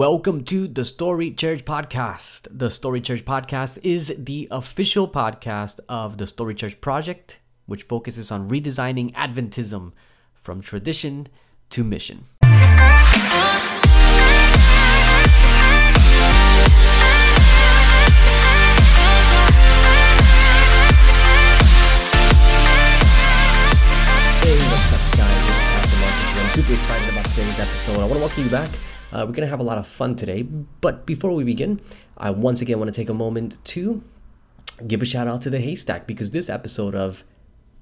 [0.00, 2.48] Welcome to the Story Church Podcast.
[2.50, 8.32] The Story Church Podcast is the official podcast of the Story Church Project, which focuses
[8.32, 9.92] on redesigning Adventism
[10.32, 11.28] from tradition
[11.68, 12.24] to mission.
[12.40, 12.48] Hey,
[24.64, 25.44] what's up, guys?
[25.44, 26.42] It's Pastor Marcus here.
[26.42, 27.98] I'm super excited about today's episode.
[27.98, 28.70] I want to welcome you back.
[29.12, 30.42] Uh, we're going to have a lot of fun today.
[30.42, 31.80] But before we begin,
[32.16, 34.02] I once again want to take a moment to
[34.86, 37.24] give a shout out to the Haystack because this episode of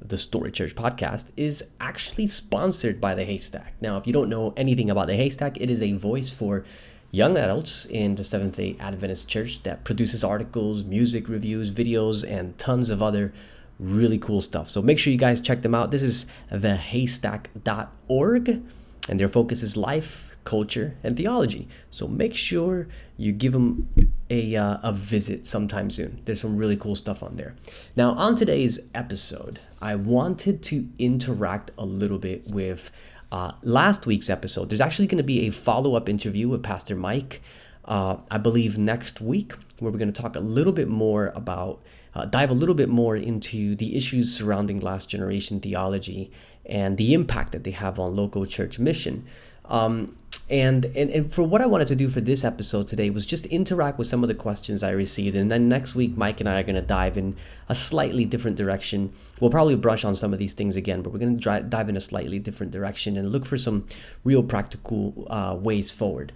[0.01, 3.75] the Story Church podcast is actually sponsored by the Haystack.
[3.81, 6.65] Now, if you don't know anything about the Haystack, it is a voice for
[7.11, 12.57] young adults in the Seventh day Adventist Church that produces articles, music reviews, videos, and
[12.59, 13.33] tons of other
[13.79, 14.69] really cool stuff.
[14.69, 15.91] So make sure you guys check them out.
[15.91, 18.63] This is thehaystack.org,
[19.09, 21.69] and their focus is life, culture, and theology.
[21.91, 22.89] So make sure
[23.19, 23.89] you give them
[24.31, 26.23] a, uh, a visit sometime soon.
[26.25, 27.55] There's some really cool stuff on there.
[27.97, 32.91] Now, on today's episode, I wanted to interact a little bit with
[33.31, 34.71] uh, last week's episode.
[34.71, 37.43] There's actually going to be a follow up interview with Pastor Mike.
[37.85, 41.83] Uh, I believe next week, where we're going to talk a little bit more about,
[42.15, 46.31] uh, dive a little bit more into the issues surrounding last generation theology
[46.65, 49.27] and the impact that they have on local church mission.
[49.67, 50.17] Um,
[50.51, 53.45] and, and and for what I wanted to do for this episode today was just
[53.47, 56.61] interact with some of the questions I received, and then next week Mike and I
[56.61, 57.37] are going to dive in
[57.69, 59.13] a slightly different direction.
[59.41, 61.97] We'll probably brush on some of these things again, but we're going to dive in
[61.97, 63.85] a slightly different direction and look for some
[64.25, 66.33] real practical uh, ways forward.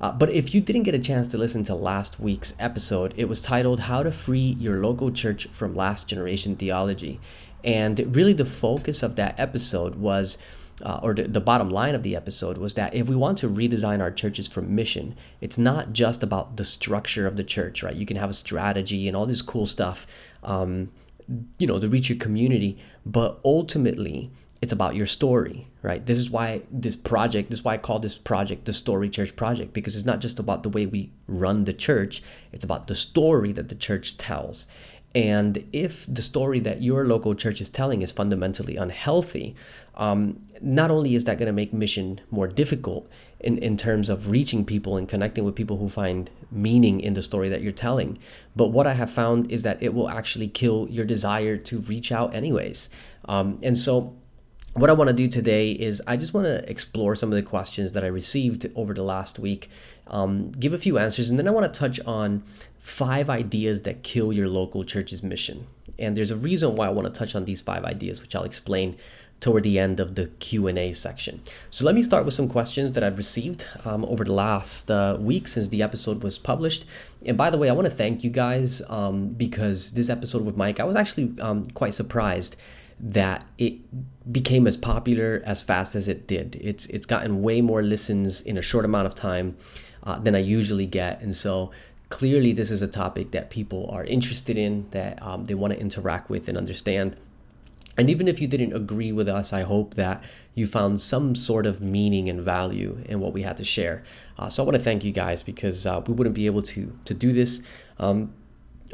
[0.00, 3.24] Uh, but if you didn't get a chance to listen to last week's episode, it
[3.24, 7.18] was titled "How to Free Your Local Church from Last Generation Theology,"
[7.64, 10.38] and really the focus of that episode was
[10.82, 13.48] uh, or the, the, bottom line of the episode was that if we want to
[13.48, 17.96] redesign our churches for mission, it's not just about the structure of the church, right?
[17.96, 20.06] You can have a strategy and all this cool stuff,
[20.42, 20.92] um,
[21.58, 24.30] you know, to reach your community, but ultimately,
[24.60, 26.04] it's about your story, right?
[26.04, 29.36] This is why this project, this is why I call this project the Story Church
[29.36, 32.94] Project, because it's not just about the way we run the church, it's about the
[32.94, 34.66] story that the church tells.
[35.14, 39.56] And if the story that your local church is telling is fundamentally unhealthy,
[39.96, 43.08] um, not only is that going to make mission more difficult
[43.40, 47.22] in, in terms of reaching people and connecting with people who find meaning in the
[47.22, 48.18] story that you're telling,
[48.54, 52.12] but what I have found is that it will actually kill your desire to reach
[52.12, 52.90] out, anyways.
[53.24, 54.14] Um, and so,
[54.80, 57.42] what I want to do today is I just want to explore some of the
[57.42, 59.70] questions that I received over the last week,
[60.06, 62.42] um, give a few answers, and then I want to touch on
[62.78, 65.66] five ideas that kill your local church's mission.
[65.98, 68.44] And there's a reason why I want to touch on these five ideas, which I'll
[68.44, 68.96] explain
[69.40, 71.40] toward the end of the q&a section
[71.70, 75.16] so let me start with some questions that i've received um, over the last uh,
[75.20, 76.84] week since the episode was published
[77.24, 80.56] and by the way i want to thank you guys um, because this episode with
[80.56, 82.56] mike i was actually um, quite surprised
[83.00, 83.74] that it
[84.32, 86.58] became as popular as fast as it did.
[86.60, 89.56] It's it's gotten way more listens in a short amount of time
[90.04, 91.20] uh, than i usually get.
[91.20, 91.70] And so
[92.08, 95.80] clearly this is a topic that people are interested in that um, they want to
[95.80, 97.16] interact with and understand.
[97.96, 100.22] And even if you didn't agree with us i hope that
[100.54, 104.02] you found some sort of meaning and value in what we had to share.
[104.38, 106.92] Uh, so i want to thank you guys because uh, we wouldn't be able to
[107.04, 107.62] to do this.
[107.98, 108.32] Um,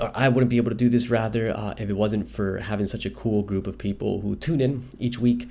[0.01, 3.07] I wouldn't be able to do this rather uh, if it wasn't for having such
[3.07, 5.49] a cool group of people who tune in each week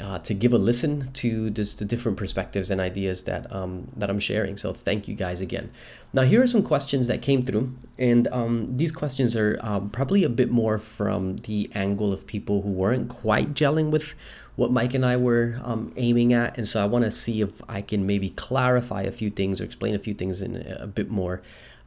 [0.00, 4.08] uh, to give a listen to just the different perspectives and ideas that um, that
[4.08, 4.56] I'm sharing.
[4.56, 5.70] So thank you guys again.
[6.12, 10.22] Now here are some questions that came through, and um, these questions are um, probably
[10.24, 14.14] a bit more from the angle of people who weren't quite gelling with
[14.56, 17.62] what Mike and I were um, aiming at, and so I want to see if
[17.68, 21.10] I can maybe clarify a few things or explain a few things in a bit
[21.10, 21.40] more,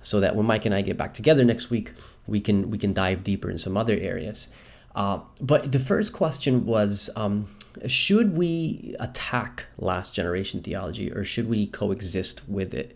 [0.04, 1.92] so that when Mike and I get back together next week,
[2.28, 4.50] we can we can dive deeper in some other areas.
[4.96, 7.48] Uh, but the first question was um,
[7.88, 12.96] should we attack last generation theology or should we coexist with it?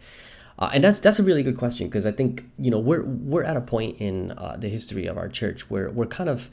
[0.59, 3.44] Uh, and that's that's a really good question because I think you know we're we're
[3.44, 6.50] at a point in uh, the history of our church where we're kind of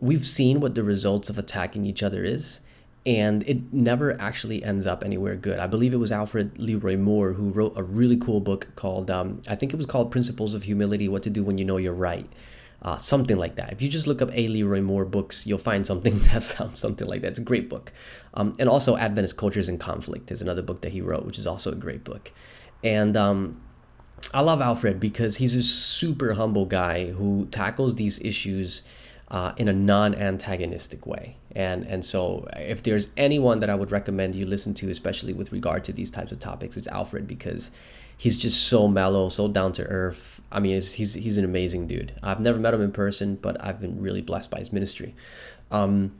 [0.00, 2.60] we've seen what the results of attacking each other is,
[3.06, 5.58] and it never actually ends up anywhere good.
[5.58, 9.42] I believe it was Alfred Leroy Moore who wrote a really cool book called um,
[9.48, 11.92] I think it was called Principles of Humility: What to Do When You Know You're
[11.92, 12.30] Right
[12.84, 13.72] uh, something like that.
[13.72, 14.46] If you just look up A.
[14.46, 17.28] Leroy Moore books, you'll find something that sounds something like that.
[17.28, 17.92] It's a great book.
[18.34, 21.46] Um, and also, Adventist Cultures in Conflict is another book that he wrote, which is
[21.46, 22.30] also a great book.
[22.82, 23.60] And um,
[24.34, 28.82] I love Alfred because he's a super humble guy who tackles these issues
[29.28, 31.36] uh, in a non-antagonistic way.
[31.54, 35.52] And and so, if there's anyone that I would recommend you listen to, especially with
[35.52, 37.70] regard to these types of topics, it's Alfred because
[38.16, 40.40] he's just so mellow, so down to earth.
[40.52, 42.12] I mean, he's, he's an amazing dude.
[42.22, 45.14] I've never met him in person, but I've been really blessed by his ministry.
[45.70, 46.12] Um,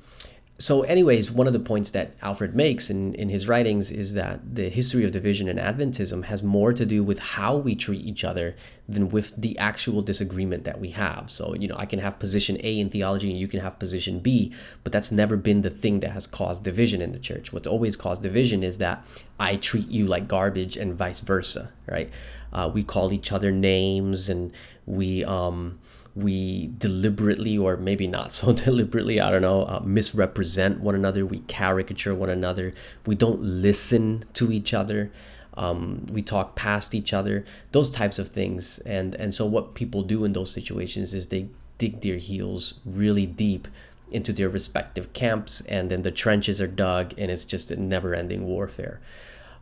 [0.58, 4.54] so anyways one of the points that alfred makes in, in his writings is that
[4.54, 8.22] the history of division in adventism has more to do with how we treat each
[8.22, 8.54] other
[8.88, 11.28] than with the actual disagreement that we have.
[11.30, 14.20] So you know i can have position a in theology and you can have position
[14.20, 14.52] b
[14.84, 17.52] but that's never been the thing that has caused division in the church.
[17.52, 19.04] What's always caused division is that
[19.40, 22.10] i treat you like garbage and vice versa right?
[22.52, 24.52] Uh, we call each other names and
[24.86, 25.80] we um
[26.16, 31.24] we deliberately or maybe not so deliberately i don't know uh, misrepresent one another.
[31.24, 32.74] We caricature one another.
[33.06, 35.10] We don't listen to each other.
[35.56, 37.44] Um, we talk past each other.
[37.72, 38.78] Those types of things.
[38.80, 43.26] And and so what people do in those situations is they dig their heels really
[43.26, 43.68] deep
[44.10, 48.46] into their respective camps and then the trenches are dug and it's just a never-ending
[48.46, 49.00] warfare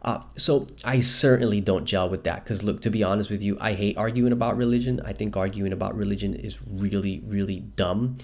[0.02, 3.56] uh, so I certainly don't gel with that because look, to be honest with you,
[3.60, 5.00] I hate arguing about religion.
[5.04, 8.16] I think arguing about religion is really, really dumb,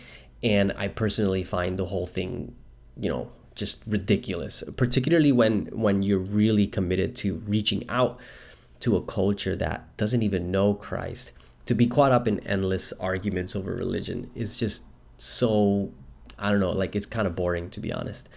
[0.42, 2.56] and I personally find the whole thing,
[2.96, 4.64] you know, just ridiculous.
[4.76, 8.18] Particularly when when you're really committed to reaching out
[8.80, 11.30] to a culture that doesn't even know Christ.
[11.66, 14.84] To be caught up in endless arguments over religion is just
[15.16, 15.92] so
[16.38, 18.28] I don't know, like it's kind of boring to be honest.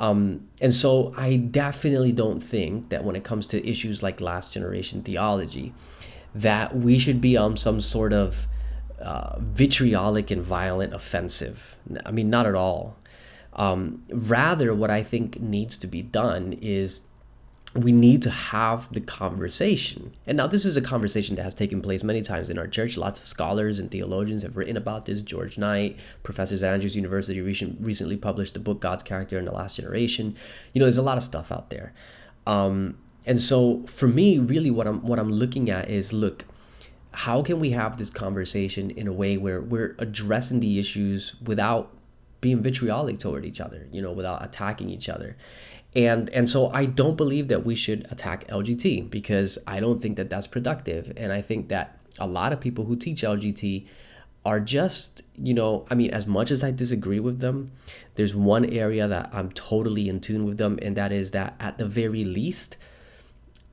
[0.00, 4.50] Um, and so I definitely don't think that when it comes to issues like last
[4.50, 5.74] generation theology,
[6.34, 8.46] that we should be on some sort of
[8.98, 11.76] uh, vitriolic and violent offensive.
[12.06, 12.96] I mean, not at all.
[13.52, 17.00] Um, rather, what I think needs to be done is
[17.74, 20.12] we need to have the conversation.
[20.26, 22.96] And now, this is a conversation that has taken place many times in our church.
[22.96, 25.22] Lots of scholars and theologians have written about this.
[25.22, 29.76] George Knight, professors at Andrews University, recently published the book God's Character in the Last
[29.76, 30.34] Generation.
[30.72, 31.92] You know, there's a lot of stuff out there.
[32.44, 36.46] Um, and so, for me, really, what I'm what I'm looking at is look,
[37.12, 41.92] how can we have this conversation in a way where we're addressing the issues without
[42.40, 45.36] being vitriolic toward each other, you know, without attacking each other
[45.94, 50.16] and and so i don't believe that we should attack lgt because i don't think
[50.16, 51.12] that that's productive.
[51.16, 53.86] And i think that a lot of people who teach lgt
[54.44, 57.72] are just you know i mean as much as i disagree with them
[58.14, 61.76] there's one area that i'm totally in tune with them and that is that at
[61.76, 62.76] the very least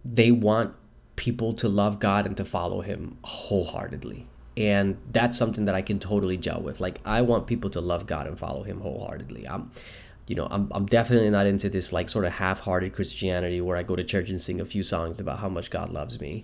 [0.04, 0.74] they want
[1.16, 4.28] people to love god and to follow him wholeheartedly.
[4.56, 6.80] And that's something that i can totally gel with.
[6.80, 9.48] Like i want people to love god and follow him wholeheartedly.
[9.48, 9.72] I'm
[10.28, 13.84] you know, I'm, I'm definitely not into this like sort of half-hearted Christianity where I
[13.84, 16.44] go to church and sing a few songs about how much God loves me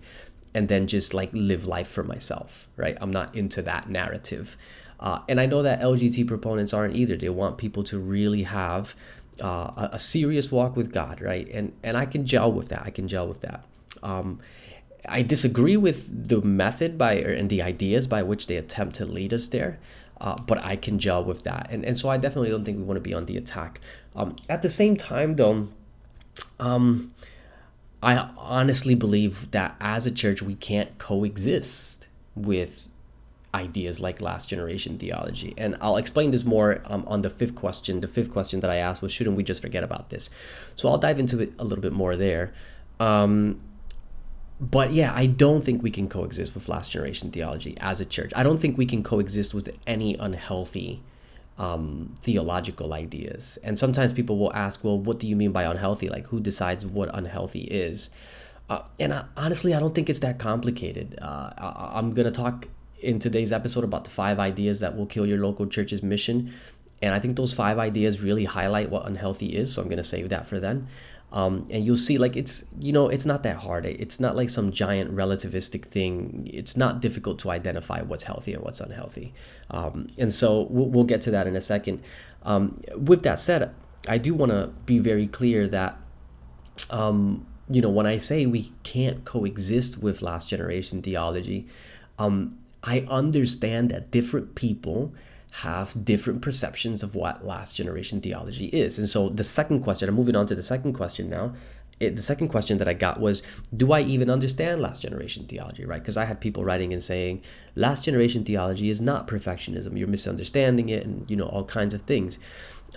[0.54, 2.98] and then just like live life for myself, right?
[3.02, 4.56] I'm not into that narrative.
[5.00, 7.18] Uh, and I know that LGT proponents aren't either.
[7.18, 8.96] They want people to really have
[9.44, 11.50] uh, a, a, serious walk with God, right?
[11.52, 12.84] And and I can gel with that.
[12.86, 13.66] I can gel with that.
[14.04, 14.40] Um,
[15.10, 19.34] I disagree with the method by and the ideas by which they attempt to lead
[19.34, 19.80] us there
[20.24, 21.68] uh, but I can gel with that.
[21.70, 23.82] And, and so I definitely don't think we want to be on the attack.
[24.16, 25.68] Um, at the same time, though,
[26.60, 27.14] um,
[28.02, 32.88] I honestly believe that as a church, we can't coexist with
[33.54, 35.54] ideas like last generation theology.
[35.58, 38.00] And I'll explain this more um, on the fifth question.
[38.00, 40.30] The fifth question that I asked was, shouldn't we just forget about this?
[40.76, 42.54] So I'll dive into it a little bit more there.
[43.00, 43.60] Um,
[44.72, 48.32] but yeah, I don't think we can coexist with last generation theology as a church.
[48.36, 51.02] I don't think we can coexist with any unhealthy
[51.58, 53.60] um, theological ideas.
[53.64, 56.08] And sometimes people will ask, well, what do you mean by unhealthy?
[56.08, 58.10] Like, who decides what unhealthy is?
[58.70, 61.20] Uh, and I, honestly, I don't think it's that complicated.
[61.22, 65.06] Uh, I, I'm going to talk in today's episode about the five ideas that will
[65.06, 66.54] kill your local church's mission.
[67.02, 69.74] And I think those five ideas really highlight what unhealthy is.
[69.74, 70.88] So I'm going to save that for then.
[71.34, 73.86] Um, and you'll see like it's you know it's not that hard.
[73.86, 76.48] It's not like some giant relativistic thing.
[76.54, 79.34] It's not difficult to identify what's healthy and what's unhealthy.
[79.72, 82.02] Um, and so we'll, we'll, get to that in a second.
[82.44, 83.74] Um, with that said
[84.08, 85.98] i do want to be very clear that
[86.90, 91.68] um, you know when i say we can't coexist with last generation theology
[92.20, 95.14] um, i understand that different people
[95.58, 98.98] have different perceptions of what last generation theology is.
[98.98, 101.54] And so the second question, I'm moving on to the second question now.
[102.00, 103.44] It, the second question that I got was,
[103.78, 106.02] do I even understand last generation theology, right?
[106.02, 107.44] Because I had people writing and saying,
[107.76, 109.98] last generation theology is not perfectionism.
[109.98, 112.40] You're misunderstanding it and, you know, all kinds of things.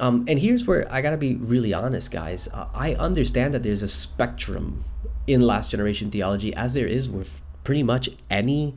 [0.01, 2.49] Um, and here's where I got to be really honest, guys.
[2.49, 4.85] Uh, I understand that there's a spectrum
[5.27, 8.75] in last generation theology, as there is with pretty much any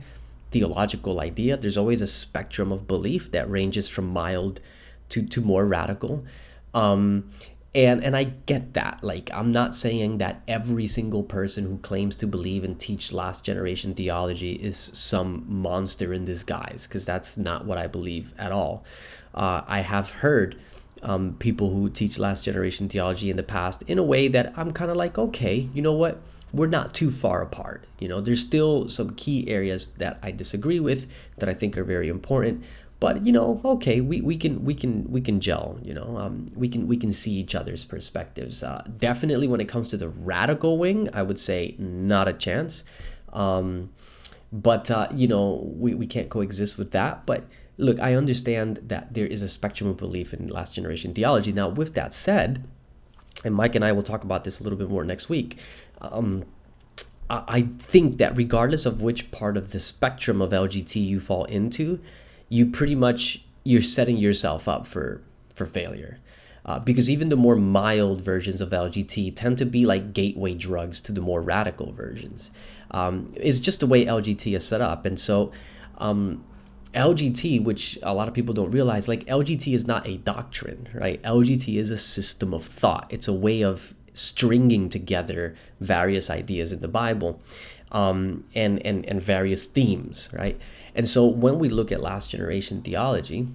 [0.50, 4.60] theological idea, there's always a spectrum of belief that ranges from mild
[5.10, 6.24] to, to more radical.
[6.74, 7.30] Um,
[7.74, 9.04] and and I get that.
[9.04, 13.44] Like I'm not saying that every single person who claims to believe and teach last
[13.44, 18.84] generation theology is some monster in disguise, because that's not what I believe at all.
[19.34, 20.58] Uh, I have heard
[21.02, 24.72] um, people who teach last generation theology in the past in a way that I'm
[24.72, 26.20] kind of like, okay, you know what?
[26.52, 27.84] We're not too far apart.
[27.98, 31.06] You know, there's still some key areas that I disagree with
[31.38, 32.64] that I think are very important,
[33.00, 36.18] but you know okay we, we can we can we can gel you know?
[36.18, 38.62] Um, we can we can see each other's perspectives.
[38.62, 42.84] Uh, definitely when it comes to the radical wing i would say not a chance.
[43.32, 43.90] Um,
[44.52, 47.24] but uh, you know we, we can't coexist with that.
[47.26, 47.44] But
[47.78, 51.52] look i understand that there is a spectrum of belief in last generation theology.
[51.52, 52.68] Now with that said
[53.42, 55.56] and mike and i will talk about this a little bit more next week
[56.00, 56.44] um,
[57.30, 62.00] I think that regardless of which part of the spectrum of LGT you fall into,
[62.48, 65.22] you pretty much you're setting yourself up for
[65.54, 66.18] for failure.
[66.66, 71.00] Uh, because even the more mild versions of LGT tend to be like gateway drugs
[71.00, 72.50] to the more radical versions.
[72.90, 75.52] Um, it's just the way LGT is set up, and so
[75.98, 76.44] um,
[76.94, 81.22] LGT, which a lot of people don't realize, like LGT is not a doctrine, right?
[81.22, 83.06] LGT is a system of thought.
[83.10, 87.40] It's a way of stringing together various ideas in the Bible
[87.92, 90.58] um, and, and, and various themes, right?
[90.94, 93.46] And so when we look at last generation theology,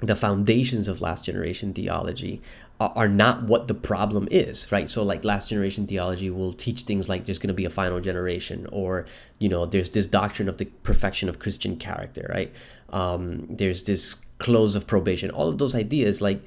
[0.00, 2.40] the foundations of last generation theology
[2.80, 4.88] are not what the problem is, right?
[4.88, 8.00] So, like last generation theology will teach things like there's going to be a final
[8.00, 9.04] generation, or
[9.38, 12.50] you know, there's this doctrine of the perfection of Christian character, right?
[12.88, 15.30] Um, there's this close of probation.
[15.30, 16.40] All of those ideas, like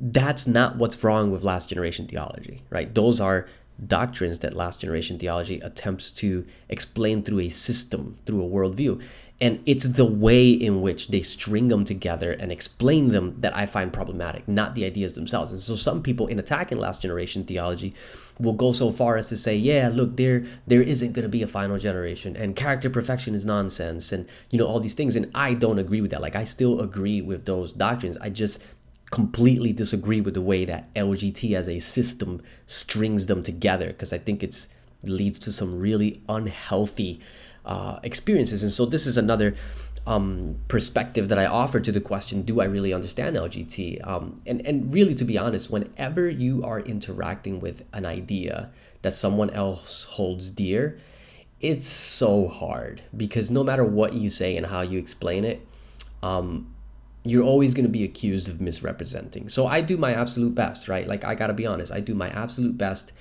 [0.00, 2.94] that's not what's wrong with last generation theology, right?
[2.94, 3.46] Those are
[3.86, 9.02] doctrines that last generation theology attempts to explain through a system, through a worldview.
[9.42, 13.64] And it's the way in which they string them together and explain them that I
[13.64, 15.50] find problematic, not the ideas themselves.
[15.50, 17.94] And so some people in attacking last generation theology
[18.38, 21.42] will go so far as to say, yeah, look, there there isn't going to be
[21.42, 25.30] a final generation and character perfection is nonsense and you know all these things and
[25.34, 26.20] I don't agree with that.
[26.20, 28.18] Like I still agree with those doctrines.
[28.18, 28.62] I just
[29.10, 34.18] completely disagree with the way that LGT as a system strings them together because I
[34.18, 34.68] think it's
[35.04, 37.20] leads to some really unhealthy
[37.64, 38.62] uh, experiences.
[38.62, 39.54] And so this is another
[40.06, 44.06] um, perspective that I offer to the question: Do I really understand LGT?
[44.06, 48.70] Um, and and really, to be honest, whenever you are interacting with an idea
[49.02, 50.98] that someone else holds dear,
[51.60, 55.66] it's so hard because no matter what you say and how you explain it,
[56.22, 56.74] um,
[57.22, 59.48] you're always going to be accused of misrepresenting.
[59.48, 61.06] So I do my absolute best, right?
[61.06, 63.12] Like I got to be honest, I do my absolute best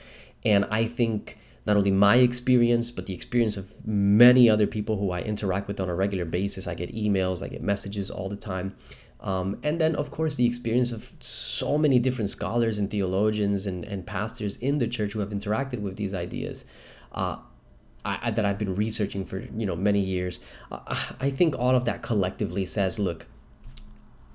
[0.45, 5.11] and I think not only my experience but the experience of many other people who
[5.11, 6.67] I interact with on a regular basis.
[6.67, 8.75] I get emails, I get messages all the time.
[9.21, 13.83] Um, and then, of course, the experience of so many different scholars and theologians and,
[13.83, 16.63] and pastors in the church who have interacted with these ideas.
[17.11, 17.37] Uh,
[18.05, 20.39] I, that I've been researching for you know many years,
[20.71, 20.79] uh,
[21.19, 23.27] I think all of that collectively says, look,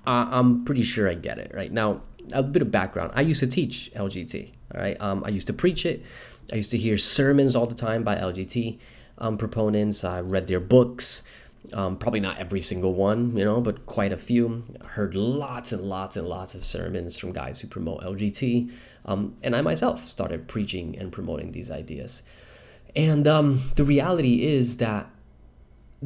[0.06, 2.02] uh, I'm pretty sure I get it right now.
[2.32, 4.50] A bit of background: I used to teach LGT.
[4.74, 6.02] All right, um, I used to preach it.
[6.52, 8.78] I used to hear sermons all the time by LGT
[9.18, 10.04] um, proponents.
[10.04, 11.22] I read their books.
[11.72, 14.64] Um, probably not every single one, you know, but quite a few.
[14.82, 18.70] I Heard lots and lots and lots of sermons from guys who promote LGT.
[19.06, 22.22] Um, and I myself started preaching and promoting these ideas.
[22.94, 25.08] And um, the reality is that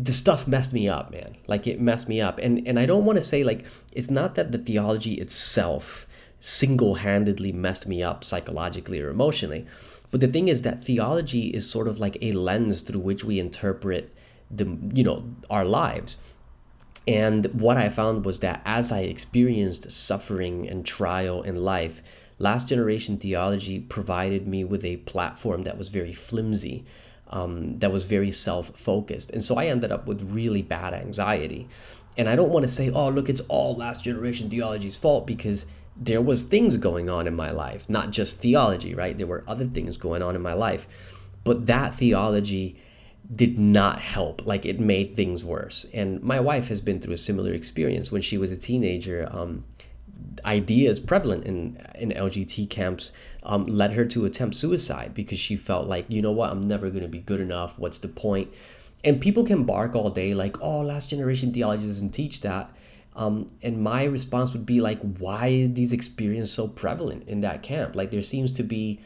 [0.00, 1.37] the stuff messed me up, man.
[1.49, 2.38] Like it messed me up.
[2.38, 6.07] And and I don't want to say like it's not that the theology itself
[6.40, 9.67] single-handedly messed me up psychologically or emotionally.
[10.12, 13.40] But the thing is that theology is sort of like a lens through which we
[13.40, 14.14] interpret
[14.50, 15.19] the you know
[15.50, 16.19] our lives.
[17.09, 22.02] And what I found was that as I experienced suffering and trial in life,
[22.38, 26.85] last generation theology provided me with a platform that was very flimsy
[27.31, 29.31] um, that was very self focused.
[29.31, 31.69] And so I ended up with really bad anxiety.
[32.17, 35.67] And I don't want to say, oh, look, it's all last generation theology's fault because
[35.97, 39.17] there was things going on in my life, not just theology, right?
[39.17, 40.87] There were other things going on in my life.
[41.45, 42.81] But that theology
[43.35, 44.47] did not help.
[44.47, 45.87] Like it made things worse.
[45.93, 49.29] And my wife has been through a similar experience when she was a teenager.
[49.31, 49.65] Um,
[50.45, 55.87] ideas prevalent in in LGT camps um, led her to attempt suicide because she felt
[55.87, 57.79] like you know what I'm never going to be good enough.
[57.79, 58.53] What's the point?
[59.05, 62.71] And people can bark all day like, oh, last generation theology doesn't teach that.
[63.15, 67.63] Um, and my response would be like, why is these experiences so prevalent in that
[67.63, 67.97] camp?
[67.97, 69.01] Like there seems to be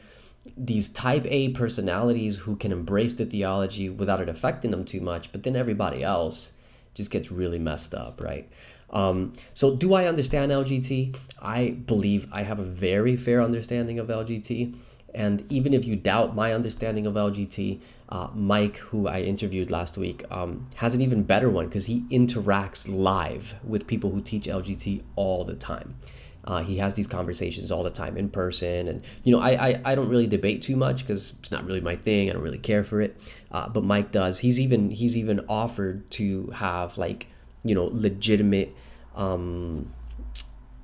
[0.56, 5.32] these type A personalities who can embrace the theology without it affecting them too much,
[5.32, 6.52] but then everybody else
[6.94, 8.50] just gets really messed up, right?
[8.92, 11.16] Um, so, do I understand LGT?
[11.40, 14.74] I believe I have a very fair understanding of LGT.
[15.14, 19.98] And even if you doubt my understanding of LGT, uh, Mike, who I interviewed last
[19.98, 24.44] week, um, has an even better one because he interacts live with people who teach
[24.44, 25.96] LGT all the time.
[26.44, 29.82] Uh, he has these conversations all the time in person, and you know, I I,
[29.84, 32.28] I don't really debate too much because it's not really my thing.
[32.28, 33.16] I don't really care for it.
[33.52, 34.40] Uh, but Mike does.
[34.40, 37.28] He's even he's even offered to have like
[37.64, 38.74] you know legitimate
[39.14, 39.86] um,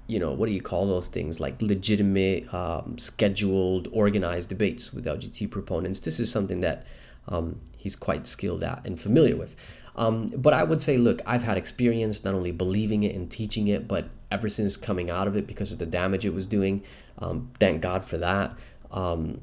[0.08, 1.38] you know, what do you call those things?
[1.38, 6.00] Like legitimate, um, scheduled, organized debates with LGT proponents.
[6.00, 6.86] This is something that
[7.28, 9.54] um, he's quite skilled at and familiar with.
[9.96, 13.68] Um, but I would say, look, I've had experience not only believing it and teaching
[13.68, 16.82] it, but ever since coming out of it because of the damage it was doing.
[17.18, 18.56] Um, thank God for that.
[18.90, 19.42] Um,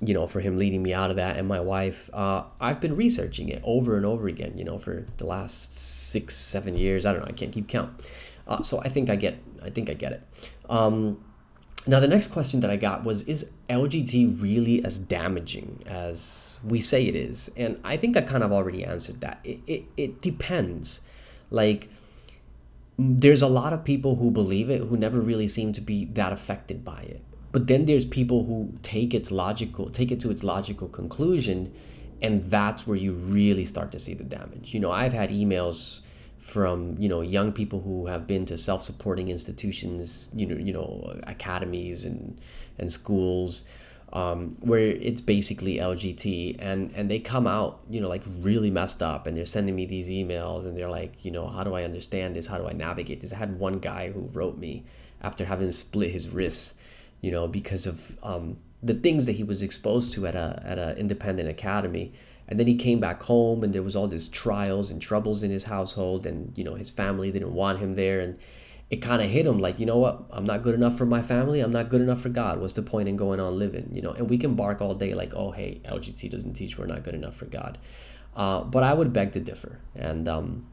[0.00, 2.96] you know, for him leading me out of that and my wife, uh, I've been
[2.96, 7.06] researching it over and over again, you know, for the last six, seven years.
[7.06, 7.28] I don't know.
[7.28, 8.06] I can't keep count.
[8.46, 10.22] Uh, so I think I get, I think I get it.
[10.68, 11.24] Um,
[11.86, 16.80] now the next question that I got was, is LGT really as damaging as we
[16.80, 17.50] say it is?
[17.56, 19.40] And I think I kind of already answered that.
[19.44, 21.00] It, it, it depends.
[21.50, 21.88] Like,
[22.98, 26.32] there's a lot of people who believe it who never really seem to be that
[26.32, 27.22] affected by it.
[27.58, 31.74] But then there's people who take its logical, take it to its logical conclusion,
[32.22, 34.72] and that's where you really start to see the damage.
[34.72, 36.02] You know, I've had emails
[36.38, 41.18] from you know young people who have been to self-supporting institutions you know you know
[41.24, 42.40] academies and
[42.78, 43.64] and schools
[44.12, 49.02] um, where it's basically LGT and and they come out you know like really messed
[49.02, 51.82] up and they're sending me these emails and they're like you know how do I
[51.82, 54.84] understand this how do I navigate this I had one guy who wrote me
[55.20, 56.74] after having split his wrists
[57.20, 60.78] you know because of um, the things that he was exposed to at a at
[60.78, 62.12] an independent academy.
[62.50, 65.50] And then he came back home and there was all these trials and troubles in
[65.50, 68.20] his household and you know his family didn't want him there.
[68.20, 68.38] And
[68.88, 70.24] it kind of hit him like you know what?
[70.30, 71.60] I'm not good enough for my family.
[71.60, 72.60] I'm not good enough for god.
[72.60, 73.90] What's the point in going on living?
[73.92, 76.86] You know and we can bark all day like oh hey lgt doesn't teach we're
[76.86, 77.78] not good enough for god.
[78.36, 79.80] Uh, but i would beg to differ.
[79.96, 80.66] And um,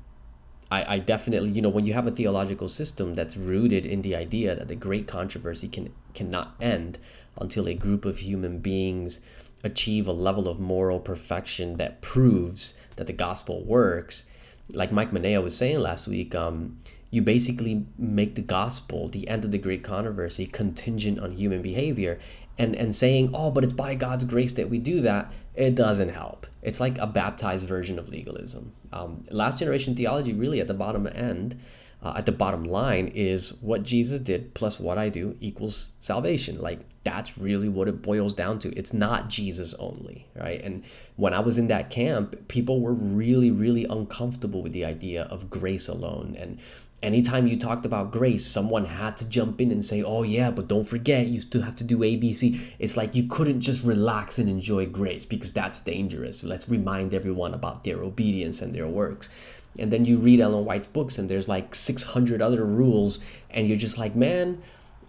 [0.72, 4.16] I, I definitely you know when you have a theological system that's rooted in the
[4.16, 6.98] idea that the great controversy can cannot end
[7.38, 9.20] until a group of human beings
[9.66, 14.26] achieve a level of moral perfection that proves that the gospel works,
[14.70, 19.44] like Mike Maneo was saying last week, um, you basically make the gospel, the end
[19.44, 22.20] of the great controversy, contingent on human behavior.
[22.58, 26.10] And, and saying, oh, but it's by God's grace that we do that, it doesn't
[26.10, 26.48] help.
[26.62, 28.72] It's like a baptized version of legalism.
[28.94, 31.60] Um, last generation theology, really, at the bottom end,
[32.02, 36.62] uh, at the bottom line, is what Jesus did plus what I do equals salvation.
[36.62, 38.74] Like, that's really what it boils down to.
[38.74, 40.62] It's not Jesus only, right?
[40.64, 40.84] And
[41.18, 45.50] when I was in that camp, people were really, really uncomfortable with the idea of
[45.50, 46.36] grace alone.
[46.38, 46.60] And
[47.04, 50.68] anytime you talked about grace, someone had to jump in and say, oh, yeah, but
[50.68, 52.60] don't forget, you still have to do ABC.
[52.80, 56.44] It's like you couldn't just relax and enjoy grace because that's dangerous.
[56.44, 59.30] Let's remind everyone about their obedience and their works.
[59.78, 63.78] And then you read Ellen White's books, and there's like 600 other rules, and you're
[63.78, 64.62] just like, man,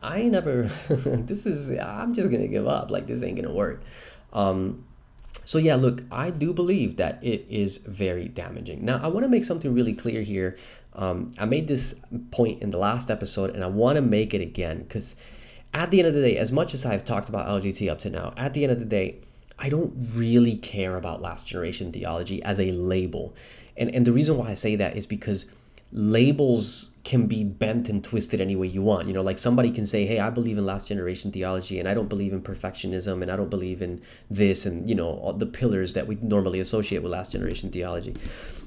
[0.03, 2.91] I never, this is, I'm just gonna give up.
[2.91, 3.83] Like, this ain't gonna work.
[4.33, 4.85] Um,
[5.45, 8.85] so, yeah, look, I do believe that it is very damaging.
[8.85, 10.57] Now, I wanna make something really clear here.
[10.97, 11.95] Um, I made this
[12.31, 15.15] point in the last episode, and I wanna make it again because
[15.73, 18.11] at the end of the day, as much as I've talked about LGT up to
[18.11, 19.19] now, at the end of the day,
[19.59, 23.35] I don't really care about last generation theology as a label.
[23.77, 25.47] And, and the reason why I say that is because
[25.93, 29.07] labels can be bent and twisted any way you want.
[29.07, 31.95] You know, like somebody can say, "Hey, I believe in last generation theology, and I
[31.95, 35.47] don't believe in perfectionism, and I don't believe in this, and you know, all the
[35.47, 38.15] pillars that we normally associate with last generation theology,"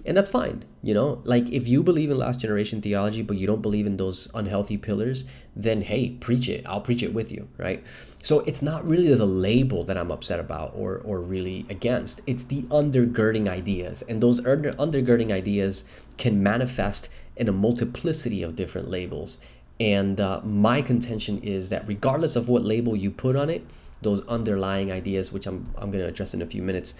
[0.05, 0.65] and that's fine.
[0.81, 3.97] You know, like if you believe in last generation theology, but you don't believe in
[3.97, 6.65] those unhealthy pillars, then hey, preach it.
[6.65, 7.83] I'll preach it with you, right?
[8.23, 12.21] So it's not really the label that I'm upset about or or really against.
[12.27, 15.85] It's the undergirding ideas, and those under, undergirding ideas
[16.17, 19.39] can manifest in a multiplicity of different labels.
[19.79, 23.65] And uh, my contention is that regardless of what label you put on it,
[24.01, 26.95] those underlying ideas, which I'm, I'm going to address in a few minutes,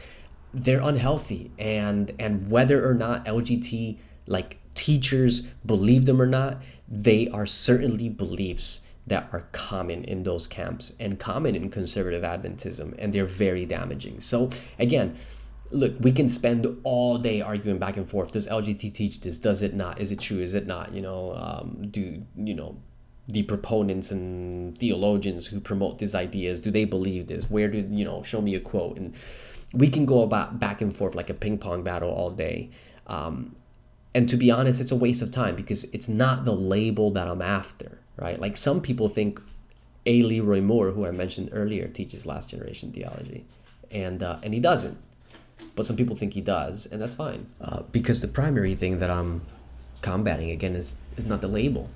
[0.54, 1.52] they're unhealthy.
[1.58, 8.10] And, and whether or not LGT like teachers believe them or not, they are certainly
[8.10, 13.66] beliefs that are common in those camps and common in conservative Adventism, and they're very
[13.66, 14.20] damaging.
[14.20, 15.16] So, again,
[15.72, 18.32] look, we can spend all day arguing back and forth.
[18.32, 19.40] Does LGT teach this?
[19.40, 20.00] Does it not?
[20.00, 20.40] Is it true?
[20.40, 20.94] Is it not?
[20.94, 22.78] You know, um, do you know
[23.28, 26.62] the proponents and theologians who promote these ideas?
[26.62, 27.50] Do they believe this?
[27.50, 28.24] Where do you know?
[28.24, 29.16] Show me a quote, and
[29.74, 32.70] we can go about back and forth like a ping pong battle all day.
[33.08, 33.56] Um,
[34.14, 37.28] and to be honest, it's a waste of time because it's not the label that
[37.28, 38.40] I'm after, right?
[38.40, 39.40] Like some people think
[40.06, 40.22] A.
[40.22, 43.46] Leroy Moore, who I mentioned earlier, teaches last generation theology,
[43.92, 44.98] and uh, and he doesn't.
[45.76, 47.46] But some people think he does, and that's fine.
[47.62, 49.42] Uh, because the primary thing that I'm
[50.02, 51.90] combating again is is not the label.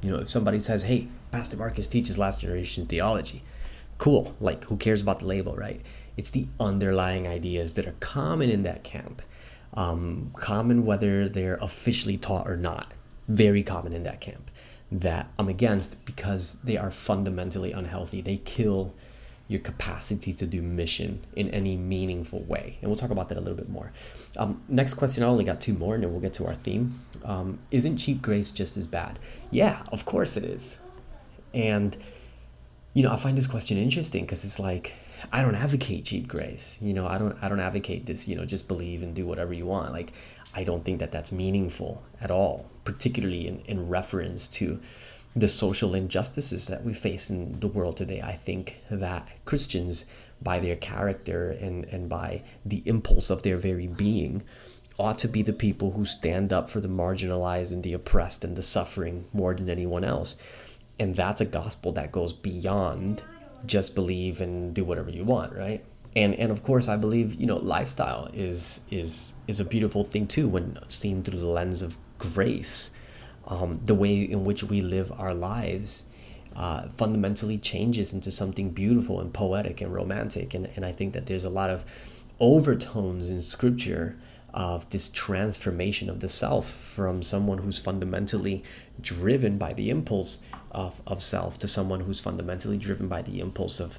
[0.00, 3.42] You know, if somebody says, "Hey, Pastor Marcus teaches last generation theology,"
[3.98, 4.34] cool.
[4.40, 5.80] Like, who cares about the label, right?
[6.16, 9.22] It's the underlying ideas that are common in that camp
[9.74, 12.92] um, common whether they're officially taught or not.
[13.28, 14.50] Very common in that camp
[14.90, 18.20] that I'm against because they are fundamentally unhealthy.
[18.20, 18.92] They kill
[19.48, 22.78] your capacity to do mission in any meaningful way.
[22.80, 23.92] And we'll talk about that a little bit more.
[24.36, 26.98] Um, next question, I only got two more and then we'll get to our theme.
[27.24, 29.18] Um, isn't cheap grace just as bad?
[29.50, 30.78] Yeah, of course it is.
[31.54, 31.96] And,
[32.94, 34.94] you know, I find this question interesting because it's like,
[35.30, 36.78] I don't advocate cheap grace.
[36.80, 38.26] You know, I don't I don't advocate this.
[38.26, 39.92] You know, just believe and do whatever you want.
[39.92, 40.12] Like,
[40.54, 44.80] I don't think that that's meaningful at all, particularly in in reference to
[45.34, 48.20] the social injustices that we face in the world today.
[48.20, 50.04] I think that Christians,
[50.42, 54.42] by their character and and by the impulse of their very being,
[54.98, 58.56] ought to be the people who stand up for the marginalized and the oppressed and
[58.56, 60.36] the suffering more than anyone else.
[60.98, 63.22] And that's a gospel that goes beyond
[63.66, 65.84] just believe and do whatever you want, right?
[66.14, 70.26] And and of course, I believe you know lifestyle is is is a beautiful thing
[70.26, 72.90] too when seen through the lens of grace.
[73.46, 76.04] Um, the way in which we live our lives
[76.54, 80.54] uh, fundamentally changes into something beautiful and poetic and romantic.
[80.54, 81.84] And and I think that there's a lot of
[82.40, 84.18] overtones in scripture
[84.54, 88.62] of this transformation of the self from someone who's fundamentally
[89.00, 93.80] driven by the impulse of, of self to someone who's fundamentally driven by the impulse
[93.80, 93.98] of,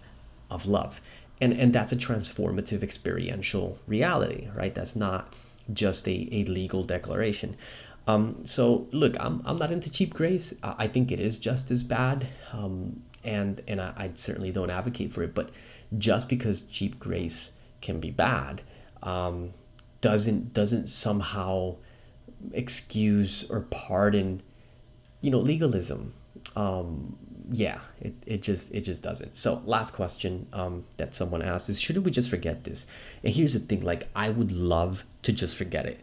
[0.50, 1.02] of love.
[1.42, 4.74] And, and that's a transformative experiential reality, right?
[4.74, 5.36] That's not
[5.72, 7.56] just a, a legal declaration.
[8.08, 10.54] Um, so look, I'm, I'm not into cheap grace.
[10.62, 12.28] I, think it is just as bad.
[12.52, 15.34] Um, and and I, I, certainly don't advocate for it.
[15.34, 15.52] But
[15.98, 18.62] just because cheap grace can be bad,
[19.02, 19.52] um,
[20.04, 21.78] doesn't doesn't somehow
[22.52, 24.44] excuse or pardon,
[25.22, 26.14] you know, legalism
[26.56, 27.18] um,
[27.52, 29.36] yeah, it, it just it just doesn't.
[29.36, 32.86] So last question um, that someone asked is shouldn't we just forget this?
[33.24, 36.00] And here's the thing, like I would love to just forget it.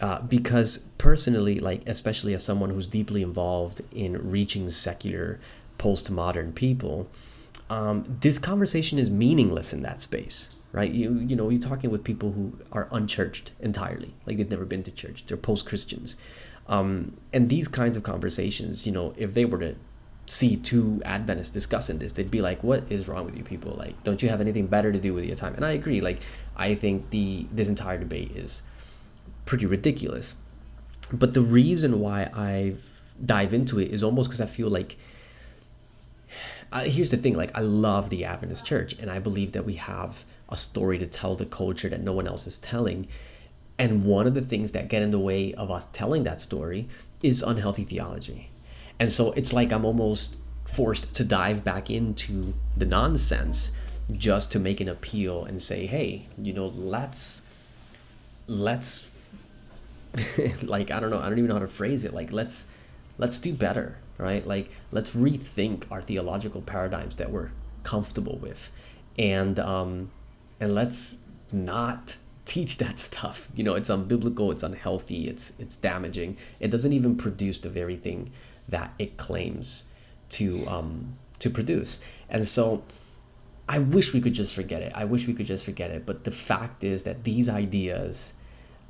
[0.00, 5.40] Uh, because personally, like especially as someone who's deeply involved in reaching secular
[5.78, 7.08] postmodern people,
[7.70, 10.90] um, this conversation is meaningless in that space, right?
[10.90, 14.82] You you know you're talking with people who are unchurched entirely, like they've never been
[14.84, 16.16] to church, they're post Christians,
[16.68, 19.74] um, and these kinds of conversations, you know, if they were to
[20.26, 23.72] see two Adventists discussing this, they'd be like, "What is wrong with you people?
[23.72, 26.00] Like, don't you have anything better to do with your time?" And I agree.
[26.00, 26.20] Like,
[26.56, 28.62] I think the this entire debate is
[29.44, 30.34] pretty ridiculous.
[31.12, 32.74] But the reason why I
[33.24, 34.98] dive into it is almost because I feel like
[36.72, 39.74] uh, here's the thing like i love the adventist church and i believe that we
[39.74, 43.08] have a story to tell the culture that no one else is telling
[43.78, 46.88] and one of the things that get in the way of us telling that story
[47.22, 48.50] is unhealthy theology.
[48.98, 53.72] And so it's like I'm almost forced to dive back into the nonsense
[54.12, 57.42] just to make an appeal and say, hey, you know, let's
[58.46, 59.12] let's
[60.62, 62.14] like I don't know, I don't even know how to phrase it.
[62.14, 62.66] Like let's
[63.18, 64.46] let's do better, right?
[64.46, 67.50] Like let's rethink our theological paradigms that we're
[67.82, 68.70] comfortable with.
[69.18, 70.10] And um
[70.60, 71.18] and let's
[71.52, 73.48] not teach that stuff.
[73.54, 76.36] You know, it's unbiblical, it's unhealthy, it's it's damaging.
[76.60, 78.32] It doesn't even produce the very thing
[78.68, 79.84] that it claims
[80.30, 82.00] to um, to produce.
[82.28, 82.84] And so
[83.68, 84.92] I wish we could just forget it.
[84.94, 86.06] I wish we could just forget it.
[86.06, 88.32] But the fact is that these ideas,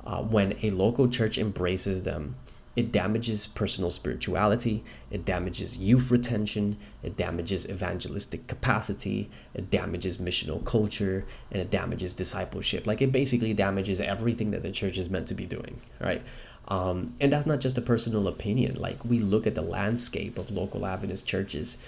[0.05, 2.35] uh, when a local church embraces them,
[2.77, 10.63] it damages personal spirituality, it damages youth retention, it damages evangelistic capacity, it damages missional
[10.63, 12.85] culture, and it damages discipleship.
[12.85, 16.21] Like it basically damages everything that the church is meant to be doing, right?
[16.67, 18.75] Um, and that's not just a personal opinion.
[18.75, 21.79] Like we look at the landscape of local Adventist churches,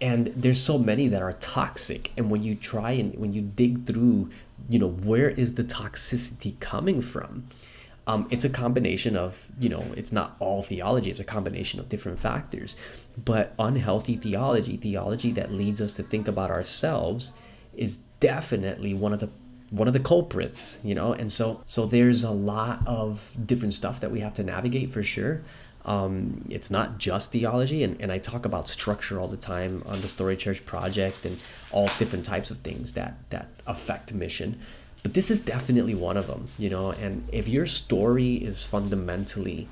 [0.00, 2.10] and there's so many that are toxic.
[2.16, 4.30] And when you try and when you dig through,
[4.70, 7.44] you know, where is the toxicity coming from?
[8.08, 11.90] Um, it's a combination of, you know, it's not all theology, it's a combination of
[11.90, 12.74] different factors.
[13.22, 17.34] But unhealthy theology, theology that leads us to think about ourselves,
[17.76, 19.28] is definitely one of the
[19.70, 21.12] one of the culprits you know?
[21.12, 25.02] And so so there's a lot of different stuff that we have to navigate for
[25.02, 25.42] sure.
[25.84, 30.02] Um, it's not just theology and, and i talk about structure all the time on
[30.02, 31.40] the story church project and
[31.70, 34.60] all different types of things that that affect mission
[35.02, 36.90] but this is definitely one of them, you know.
[36.90, 39.68] And if your story is fundamentally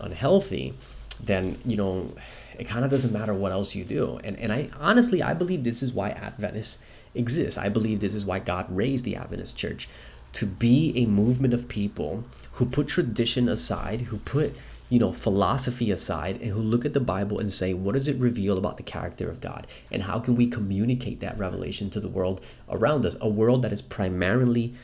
[0.00, 0.74] unhealthy,
[1.22, 2.14] then you know
[2.58, 4.20] it kind of doesn't matter what else you do.
[4.24, 6.78] And and I honestly I believe this is why Adventists
[7.14, 7.58] exists.
[7.58, 9.88] I believe this is why God raised the Adventist Church
[10.34, 14.54] to be a movement of people who put tradition aside, who put
[14.88, 18.16] you know philosophy aside and who look at the bible and say what does it
[18.16, 19.66] reveal about the character of god?
[19.90, 23.16] And how can we communicate that revelation to the world around us?
[23.20, 24.74] A world that is primarily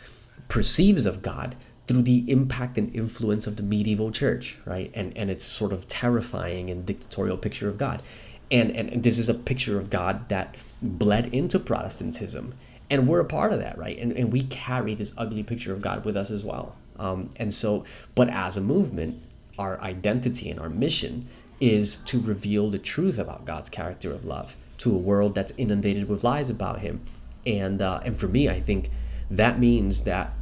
[0.49, 4.91] perceives of god through the impact and influence of the medieval church right?
[4.95, 8.03] And and its sort of terrifying and dictatorial picture of god.
[8.51, 12.55] And and, and this is a picture of god that bled into protestantism.
[12.91, 13.99] And we're a part of that right?
[13.99, 16.77] And, and we carry this ugly picture of god with us as well.
[16.99, 19.21] Um, and so but as a movement
[19.59, 21.29] our identity and our mission
[21.61, 26.09] is to reveal the truth about God's character of love to a world that's inundated
[26.09, 27.01] with lies about Him.
[27.47, 28.91] And uh, and for me, I think
[29.31, 30.33] that means that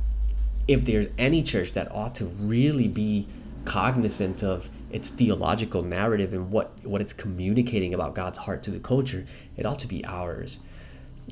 [0.69, 3.27] if there's any church that ought to really be
[3.65, 8.79] cognizant of its theological narrative and what what it's communicating about God's heart to the
[8.79, 9.25] culture,
[9.57, 10.61] it ought to be ours.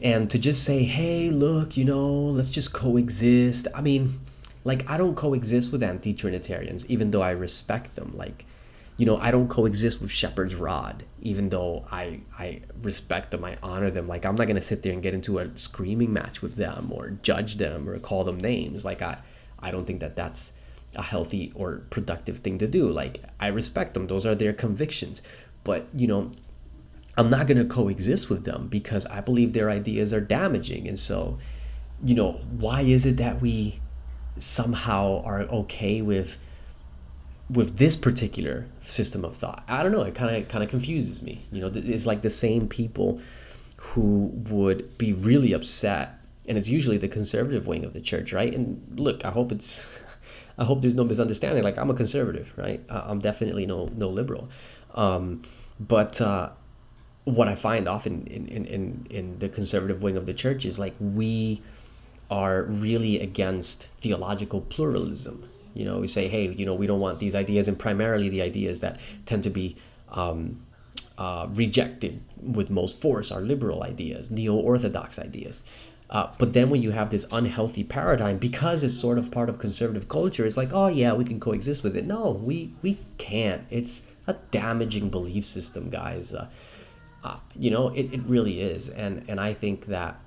[0.03, 4.21] And to just say, "Hey, look, you know, let's just coexist." I mean,
[4.65, 8.13] like I don't coexist with anti-Trinitarians, even though I respect them.
[8.17, 8.45] Like,
[8.97, 13.57] you know, I don't coexist with Shepherd's Rod, even though I I respect them, I
[13.63, 14.07] honor them.
[14.07, 17.11] Like I'm not gonna sit there and get into a screaming match with them or
[17.23, 18.85] judge them or call them names.
[18.85, 19.19] Like I
[19.59, 20.53] I don't think that that's
[20.97, 22.91] a healthy or productive thing to do.
[22.91, 25.23] Like I respect them; those are their convictions.
[25.65, 26.33] But you know,
[27.17, 30.87] I'm not gonna coexist with them because I believe their ideas are damaging.
[30.87, 31.39] And so,
[32.05, 33.81] you know, why is it that we
[34.41, 36.39] somehow are okay with
[37.51, 39.65] with this particular system of thought.
[39.67, 40.03] I don't know.
[40.03, 41.47] It kind of kind of confuses me.
[41.51, 43.21] You know, it's like the same people
[43.77, 48.55] who would be really upset, and it's usually the conservative wing of the church, right?
[48.55, 49.87] And look, I hope it's,
[50.59, 51.65] I hope there's no misunderstanding.
[51.65, 52.81] Like I'm a conservative, right?
[52.89, 54.49] I'm definitely no no liberal,
[54.95, 55.43] um,
[55.81, 56.51] but uh,
[57.25, 60.79] what I find often in, in in in the conservative wing of the church is
[60.79, 61.63] like we
[62.31, 65.49] are really against theological pluralism.
[65.75, 68.43] You know, we say, hey, you know, we don't want these ideas, and primarily the
[68.43, 69.77] ideas that tend to be
[70.09, 70.65] um,
[71.19, 75.65] uh, rejected with most force are liberal ideas, neo orthodox ideas.
[76.09, 79.59] Uh, but then when you have this unhealthy paradigm, because it's sort of part of
[79.59, 82.05] conservative culture, it's like, oh yeah, we can coexist with it.
[82.05, 83.63] No, we we can't.
[83.71, 86.35] It's a damaging belief system, guys.
[86.35, 86.49] Uh,
[87.23, 90.19] uh, you know, it, it really is, and and I think that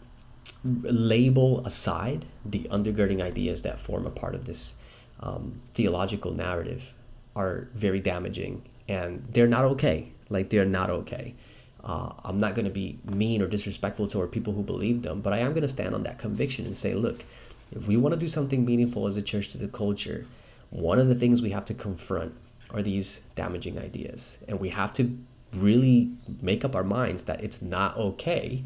[0.64, 4.76] label aside the undergirding ideas that form a part of this
[5.20, 6.94] um, theological narrative
[7.36, 10.12] are very damaging and they're not okay.
[10.30, 11.36] Like they're not okay.
[11.84, 15.34] Uh, I'm not going to be mean or disrespectful toward people who believe them, but
[15.34, 17.26] I am going to stand on that conviction and say, look,
[17.72, 20.26] if we want to do something meaningful as a church to the culture,
[20.70, 22.36] one of the things we have to confront
[22.72, 24.38] are these damaging ideas.
[24.48, 25.18] And we have to
[25.54, 28.64] really make up our minds that it's not okay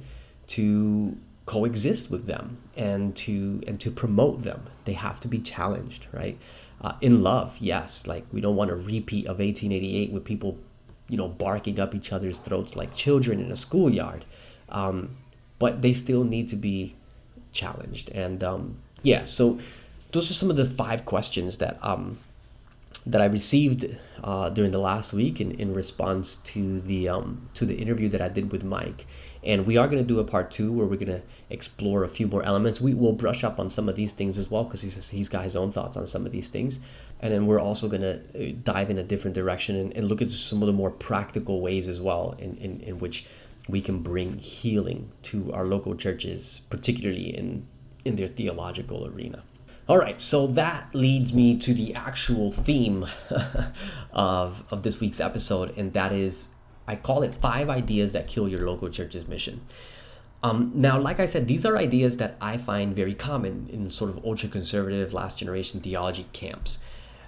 [0.48, 4.62] to coexist with them and to and to promote them.
[4.86, 6.38] They have to be challenged right?
[6.82, 8.06] Uh, in love yes.
[8.06, 10.60] Like we don't want a repeat of 1888 with people
[11.10, 14.26] you know barking up each other's throats like children in a schoolyard.
[14.70, 15.16] Um,
[15.58, 16.96] but they still need to be
[17.54, 18.12] challenged.
[18.12, 19.58] And um, yeah so
[20.12, 22.18] those are some of the five questions that um,
[23.06, 23.86] that I received
[24.22, 28.20] uh, during the last week in, in response to the um, to the interview that
[28.20, 29.08] I did with Mike
[29.48, 32.10] and we are going to do a part two where we're going to explore a
[32.10, 32.82] few more elements.
[32.82, 35.46] We will brush up on some of these things as well because he's, he's got
[35.46, 36.82] his own thoughts on some of these things.
[37.22, 40.22] And then we're also going to uh, dive in a different direction and, and look
[40.22, 43.26] at some of the more practical ways as well in, in, in which
[43.70, 47.66] we can bring healing to our local churches, particularly in,
[48.04, 49.44] in their theological arena.
[49.88, 53.06] All right, so that leads me to the actual theme
[54.12, 56.50] of, of this week's episode, and that is
[56.88, 59.62] I call it five ideas that kill your local church's mission.
[60.44, 64.12] Um, now, like I said, these are ideas that I find very common in sort
[64.12, 66.80] of ultra conservative, last generation theology camps.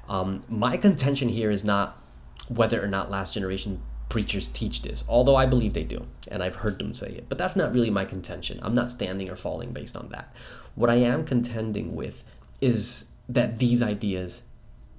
[0.08, 2.02] Um, my contention here is not
[2.48, 6.56] whether or not last generation preachers teach this, although I believe they do, and I've
[6.56, 7.30] heard them say it.
[7.30, 8.60] But that's not really my contention.
[8.62, 10.34] I'm not standing or falling based on that.
[10.76, 12.24] What I am contending with
[12.60, 14.42] is that these ideas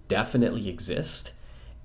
[0.09, 1.33] definitely exist,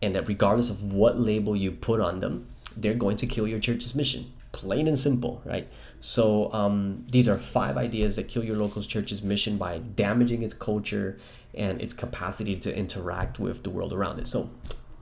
[0.02, 3.60] and that regardless of what label you put on them, they're going to kill your
[3.60, 4.32] church's mission.
[4.52, 5.68] Plain and simple, right?
[6.00, 10.54] So um, these are five ideas that kill your local church's mission by damaging its
[10.54, 11.18] culture
[11.54, 14.28] and its capacity to interact with the world around it.
[14.28, 14.50] So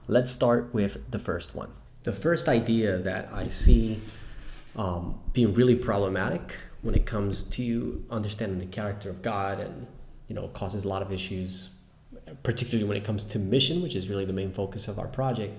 [0.08, 1.70] let's start with the first one.
[2.04, 4.00] The first idea that I see
[4.76, 9.86] um, being really problematic when it comes to understanding the character of God and
[10.28, 11.70] you know causes a lot of issues,
[12.42, 15.54] particularly when it comes to mission, which is really the main focus of our project,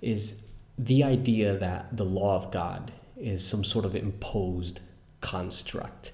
[0.00, 0.42] is
[0.84, 4.80] the idea that the law of God is some sort of imposed
[5.20, 6.12] construct.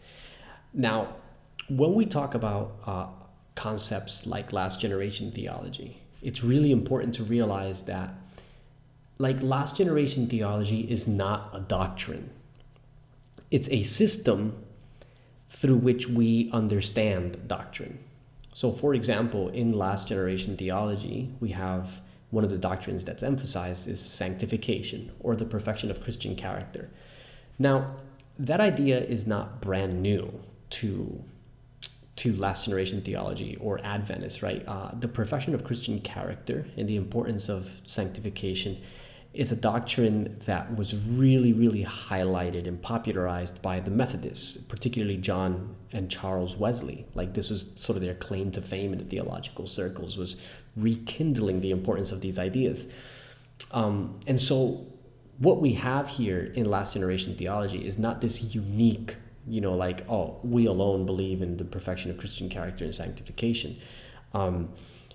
[0.74, 1.14] Now,
[1.68, 3.06] when we talk about uh,
[3.54, 8.14] concepts like last generation theology, it's really important to realize that
[9.18, 12.30] like last generation theology is not a doctrine.
[13.52, 14.64] It's a system
[15.48, 18.00] through which we understand doctrine.
[18.52, 22.00] So, for example, in last generation theology, we have
[22.30, 26.90] one of the doctrines that's emphasized is sanctification or the perfection of Christian character.
[27.58, 27.96] Now,
[28.38, 31.24] that idea is not brand new to
[32.16, 34.64] to last generation theology or Adventists, right?
[34.66, 38.78] Uh, the perfection of Christian character and the importance of sanctification
[39.34, 45.76] is a doctrine that was really, really highlighted and popularized by the Methodists, particularly John
[45.92, 47.04] and Charles Wesley.
[47.14, 50.36] Like this was sort of their claim to fame in the theological circles was
[50.76, 52.88] rekindling the importance of these ideas.
[53.72, 54.86] Um, and so,
[55.38, 60.08] what we have here in last generation theology is not this unique, you know, like
[60.08, 63.76] oh, we alone believe in the perfection of Christian character and sanctification.
[64.34, 64.70] Um,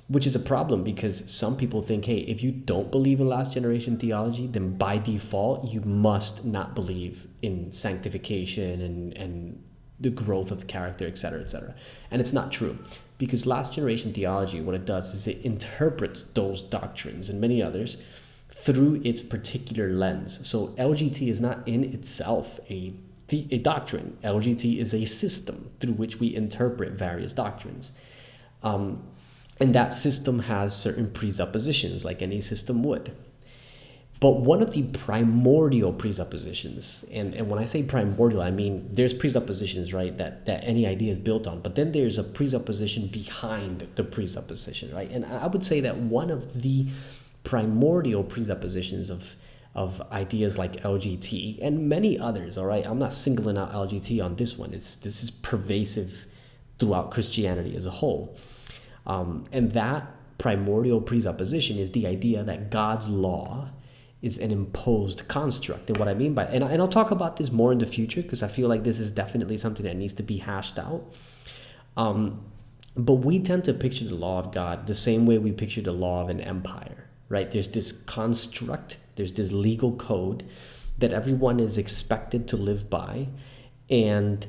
[0.07, 3.53] which is a problem because some people think, hey, if you don't believe in last
[3.53, 9.63] generation theology, then by default, you must not believe in sanctification and, and
[10.01, 11.73] the growth of character, et cetera, et cetera.
[12.09, 12.77] And it's not true
[13.21, 18.01] because last generation theology, what it does is it interprets those doctrines and many others
[18.51, 20.39] through its particular lens.
[20.41, 22.95] So LGT is not in itself a,
[23.29, 27.91] a doctrine, LGT is a system through which we interpret various doctrines.
[28.63, 29.03] Um,
[29.59, 33.15] and that system has certain presuppositions, like any system would.
[34.21, 39.13] But one of the primordial presuppositions, and, and when I say primordial, I mean there's
[39.13, 43.89] presuppositions, right, that, that any idea is built on, but then there's a presupposition behind
[43.95, 45.11] the presupposition, right?
[45.11, 46.87] And I would say that one of the
[47.43, 49.35] primordial presuppositions of
[49.73, 52.85] of ideas like LGT and many others, all right?
[52.85, 54.73] I'm not singling out LGT on this one.
[54.73, 56.25] It's this is pervasive
[56.77, 58.37] throughout Christianity as a whole
[59.05, 60.07] um, and that
[60.37, 63.69] primordial presupposition is the idea that God's law
[64.21, 65.89] is an imposed construct.
[65.89, 68.21] And what I mean by and, and I'll talk about this more in the future
[68.21, 71.03] because I feel like this is definitely something that needs to be hashed out.
[71.97, 72.45] Um,
[72.95, 75.93] but we tend to picture the law of God the same way we picture the
[75.93, 77.49] law of an empire, right?
[77.49, 80.45] There's this construct, there's this legal code
[80.97, 83.27] that everyone is expected to live by,
[83.89, 84.45] and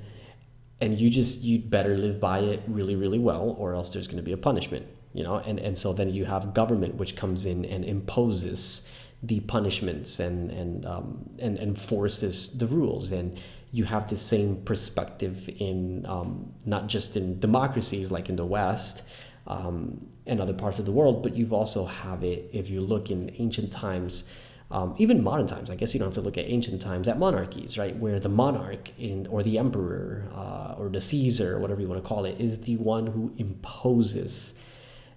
[0.81, 4.17] and you just you'd better live by it really really well or else there's going
[4.17, 7.47] to be a punishment you know and and so then you have government which comes
[7.47, 8.89] in and imposes
[9.23, 13.13] the punishments and and um, and enforces the rules.
[13.13, 13.39] And
[13.73, 19.03] you have the same perspective in um, not just in democracies like in the west
[19.47, 23.11] um, and other parts of the world but you've also have it if you look
[23.11, 24.25] in ancient times
[24.73, 27.19] um, even modern times, I guess you don't have to look at ancient times, at
[27.19, 31.89] monarchies, right, where the monarch in or the emperor uh, or the Caesar, whatever you
[31.89, 34.55] want to call it, is the one who imposes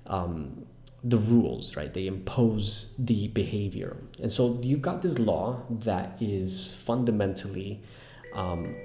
[0.07, 0.65] um,
[1.07, 1.93] the rules, right?
[1.93, 7.83] They impose the behavior, and so you've got this law that is fundamentally.
[8.33, 8.75] Um,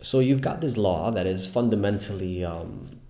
[0.00, 3.00] so you've got this law that is fundamentally um,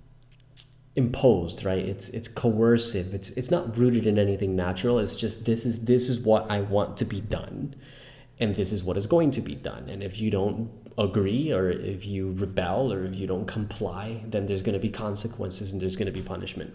[0.95, 5.65] imposed right it's it's coercive it's it's not rooted in anything natural it's just this
[5.65, 7.75] is this is what i want to be done
[8.43, 9.89] and this is what is going to be done.
[9.89, 14.45] And if you don't agree or if you rebel or if you don't comply then
[14.45, 16.75] there's going to be consequences and there's going to be punishment.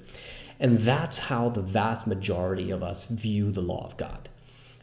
[0.59, 4.29] And that's how the vast majority of us view the law of god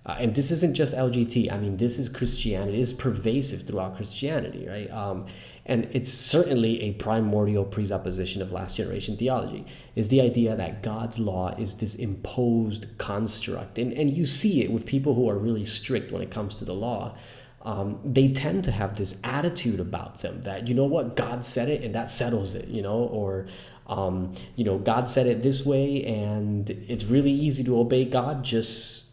[0.07, 1.51] uh, and this isn't just LGT.
[1.51, 2.83] I mean, this is Christianity.
[2.83, 4.90] It's pervasive throughout Christianity, right?
[4.90, 5.27] Um,
[5.67, 9.64] and it's certainly a primordial presupposition of last generation theology
[9.97, 13.79] is the idea that God's law is this imposed construct.
[13.79, 16.67] And, and you see it with people who are really strict when it comes to
[16.67, 17.17] the law.
[17.62, 21.71] Um, they tend to have this attitude about them that, you know what, God said
[21.71, 23.47] it and that settles it, you know, or,
[23.87, 28.44] um, you know, God said it this way and it's really easy to obey God,
[28.44, 29.04] just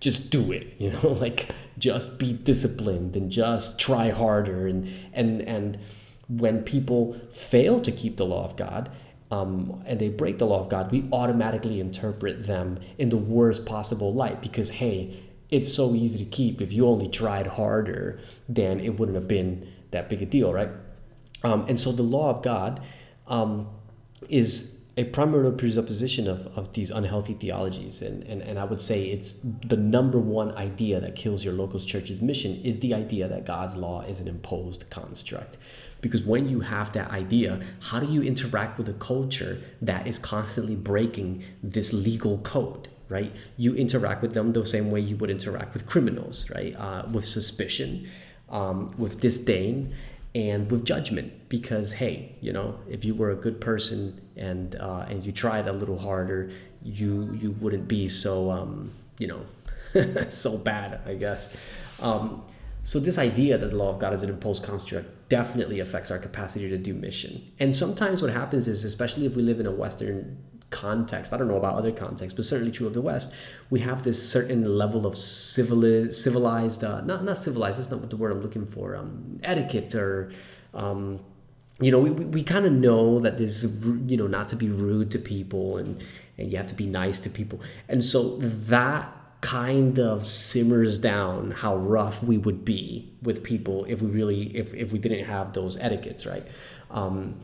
[0.00, 1.48] just do it you know like
[1.78, 4.66] just be disciplined and just try harder.
[4.66, 5.78] And and and
[6.28, 8.88] when people fail to keep the law of god
[9.32, 13.66] um, and they break the law of god we automatically interpret them in the worst
[13.66, 16.60] possible light because hey it's so easy to keep.
[16.60, 20.70] If you only tried harder then it wouldn't have been that big a deal right?
[21.42, 22.80] Um, and so the law of god
[23.26, 23.68] um,
[24.28, 28.02] is a primary presupposition of, of these unhealthy theologies.
[28.02, 31.80] And, and, and I would say it's the number one idea that kills your local
[31.80, 35.56] church's mission is the idea that God's law is an imposed construct.
[36.02, 40.18] Because when you have that idea, how do you interact with a culture that is
[40.18, 42.88] constantly breaking this legal code?
[43.08, 46.76] Right, you interact with them the same way you would interact with criminals, right?
[46.78, 48.06] Uh, with suspicion,
[48.48, 49.92] um, with disdain,
[50.34, 55.04] and with judgment because hey you know if you were a good person and uh,
[55.08, 56.50] and you tried a little harder
[56.82, 59.42] you you wouldn't be so um, you know
[60.28, 61.54] so bad i guess.
[62.00, 62.44] Um,
[62.82, 66.18] so this idea that the law of god is an imposed construct definitely affects our
[66.18, 67.50] capacity to do mission.
[67.58, 70.36] And sometimes what happens is especially if we live in a western
[70.70, 73.34] context, I don't know about other contexts, but certainly true of the West,
[73.68, 78.10] we have this certain level of civilized, civilized uh, not, not civilized, that's not what
[78.10, 80.30] the word I'm looking for, um, etiquette or,
[80.72, 81.20] um,
[81.80, 83.64] you know, we, we kind of know that there's,
[84.06, 86.02] you know, not to be rude to people and,
[86.38, 87.60] and you have to be nice to people.
[87.88, 94.02] And so that kind of simmers down how rough we would be with people if
[94.02, 96.46] we really, if, if we didn't have those etiquettes, right?
[96.90, 97.40] Um,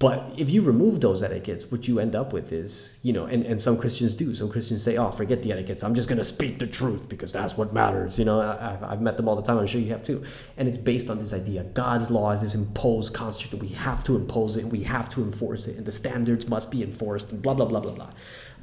[0.00, 3.44] but if you remove those etiquettes, what you end up with is, you know, and,
[3.44, 4.34] and some Christians do.
[4.34, 5.84] Some Christians say, oh, forget the etiquettes.
[5.84, 8.18] I'm just going to speak the truth because that's what matters.
[8.18, 9.58] You know, I've, I've met them all the time.
[9.58, 10.24] I'm sure you have too.
[10.56, 14.16] And it's based on this idea God's law is this imposed construct we have to
[14.16, 17.52] impose it, we have to enforce it, and the standards must be enforced, and blah,
[17.52, 18.10] blah, blah, blah, blah.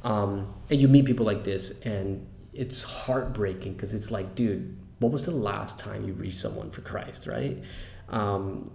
[0.02, 5.12] Um, and you meet people like this, and it's heartbreaking because it's like, dude, what
[5.12, 7.62] was the last time you reached someone for Christ, right?
[8.08, 8.72] Um,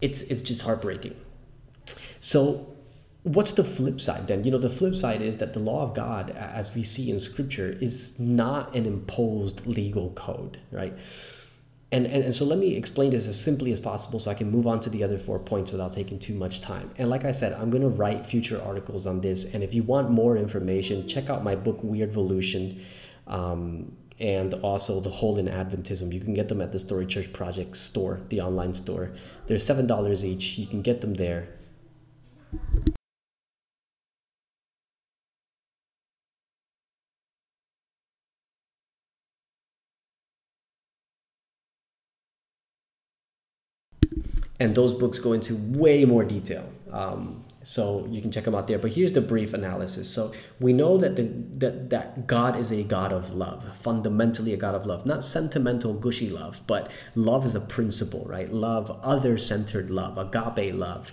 [0.00, 1.14] it's, it's just heartbreaking
[2.20, 2.74] so,
[3.22, 4.44] what's the flip side then?
[4.44, 7.20] You know, the flip side is that the law of God, as we see in
[7.20, 10.94] Scripture, is not an imposed legal code, right?
[11.92, 14.50] And, and, and so let me explain this as simply as possible so I can
[14.50, 16.90] move on to the other four points without taking too much time.
[16.96, 19.52] And like I said, I'm going to write future articles on this.
[19.52, 22.82] And if you want more information, check out my book, Weirdvolution.
[23.26, 26.12] Um, and also the Hole in Adventism.
[26.12, 29.10] You can get them at the Story Church Project store, the online store.
[29.46, 30.58] They're $7 each.
[30.58, 31.48] You can get them there.
[44.60, 46.70] And those books go into way more detail.
[46.92, 48.78] Um, so you can check them out there.
[48.78, 50.08] But here's the brief analysis.
[50.08, 51.22] So we know that the
[51.58, 55.94] that, that God is a God of love, fundamentally a God of love, not sentimental,
[55.94, 58.52] gushy love, but love is a principle, right?
[58.52, 61.12] Love, other-centered love, agape love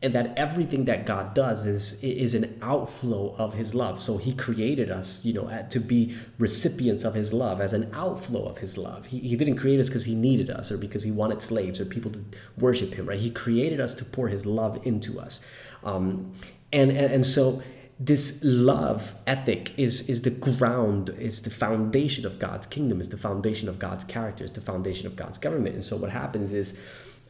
[0.00, 4.00] and that everything that God does is is an outflow of His love.
[4.00, 8.44] So He created us, you know, to be recipients of His love as an outflow
[8.46, 9.06] of His love.
[9.06, 11.84] He, he didn't create us because He needed us or because He wanted slaves or
[11.84, 12.24] people to
[12.56, 13.18] worship Him, right?
[13.18, 15.40] He created us to pour His love into us,
[15.82, 16.32] um,
[16.72, 17.62] and, and and so
[18.00, 23.16] this love ethic is is the ground, is the foundation of God's kingdom, is the
[23.16, 25.74] foundation of God's character, is the foundation of God's government.
[25.74, 26.78] And so what happens is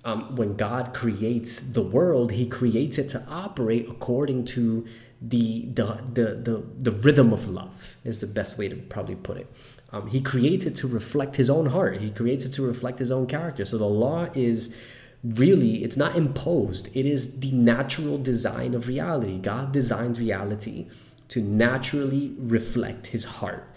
[0.09, 4.87] um, when God creates the world, He creates it to operate according to
[5.21, 9.37] the the the the, the rhythm of love is the best way to probably put
[9.37, 9.53] it.
[9.93, 12.01] Um, he creates it to reflect His own heart.
[12.01, 13.67] He creates it to reflect His own character.
[13.67, 14.75] So the law is
[15.23, 16.89] really it's not imposed.
[16.97, 19.39] It is the natural design of reality.
[19.39, 20.87] God designed reality
[21.29, 23.69] to naturally reflect His heart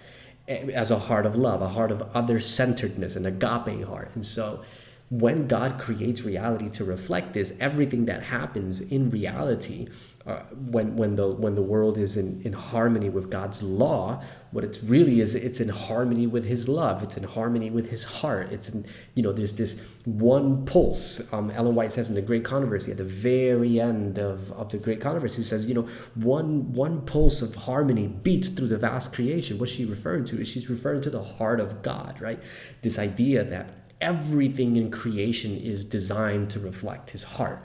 [0.48, 4.26] eh, as a heart of love, a heart of other centeredness, an agape heart, and
[4.26, 4.64] so
[5.12, 9.90] when God creates reality to reflect this, everything that happens in reality,
[10.26, 14.64] uh, when when the when the world is in, in harmony with God's law, what
[14.64, 17.04] it really is, it's in harmony with His love.
[17.04, 18.54] It's in harmony with His heart.
[18.54, 18.86] It's in
[19.16, 21.34] you know there's this one pulse.
[21.34, 24.78] Um, Ellen White says in the Great Controversy at the very end of, of the
[24.78, 29.58] Great Controversy, says you know one one pulse of harmony beats through the vast creation.
[29.58, 32.42] What she's referring to is she's referring to the heart of God, right?
[32.82, 37.64] This idea that everything in creation is designed to reflect his heart.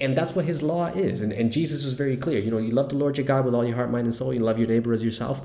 [0.00, 1.20] And that's what his law is.
[1.20, 2.40] And, and Jesus was very clear.
[2.40, 4.34] You know, you love the Lord your God with all your heart, mind, and soul.
[4.34, 5.40] You love your neighbor as yourself.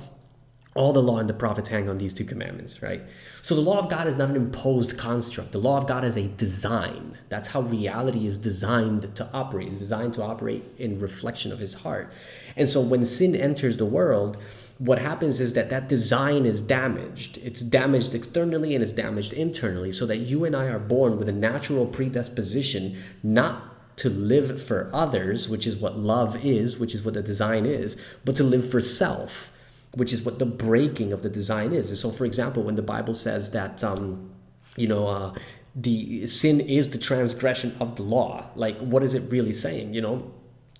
[0.75, 3.01] All the law and the prophets hang on these two commandments, right?
[3.41, 5.51] So the law of God is not an imposed construct.
[5.51, 7.17] The law of God is a design.
[7.27, 9.67] That's how reality is designed to operate.
[9.67, 12.11] It's designed to operate in reflection of his heart.
[12.55, 14.37] And so when sin enters the world,
[14.79, 17.37] what happens is that that design is damaged.
[17.43, 21.27] It's damaged externally and it's damaged internally, so that you and I are born with
[21.27, 27.03] a natural predisposition not to live for others, which is what love is, which is
[27.03, 29.51] what the design is, but to live for self,
[29.95, 31.89] which is what the breaking of the design is.
[31.89, 34.31] And so, for example, when the Bible says that, um,
[34.77, 35.35] you know, uh,
[35.75, 39.93] the sin is the transgression of the law, like what is it really saying?
[39.93, 40.31] You know,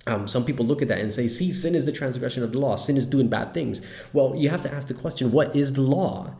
[0.09, 2.57] Um, some people look at that and say, see, sin is the transgression of the
[2.57, 2.75] law.
[2.75, 3.81] Sin is doing bad things.
[4.11, 6.33] Well, you have to ask the question, what is the law?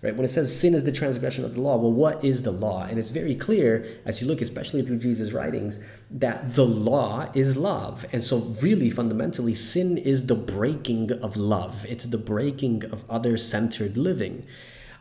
[0.00, 0.14] Right?
[0.14, 2.84] When it says sin is the transgression of the law, well, what is the law?
[2.84, 7.56] And it's very clear as you look, especially through Jesus' writings, that the law is
[7.56, 8.06] love.
[8.12, 13.36] And so, really, fundamentally, sin is the breaking of love, it's the breaking of other
[13.36, 14.46] centered living.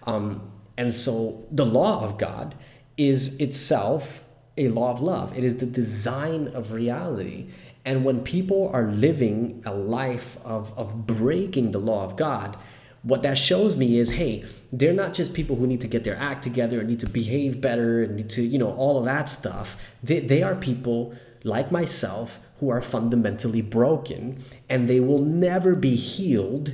[0.08, 2.56] Um, and so, the law of God
[2.98, 4.24] is itself
[4.58, 7.50] a law of love, it is the design of reality.
[7.86, 12.58] And when people are living a life of, of breaking the law of God,
[13.04, 16.16] what that shows me is hey they're not just people who need to get their
[16.18, 19.30] act together and need to behave better and need to you know all of that
[19.30, 19.78] stuff.
[20.04, 21.14] They, they are people
[21.44, 26.74] like myself who are fundamentally broken and they will never be healed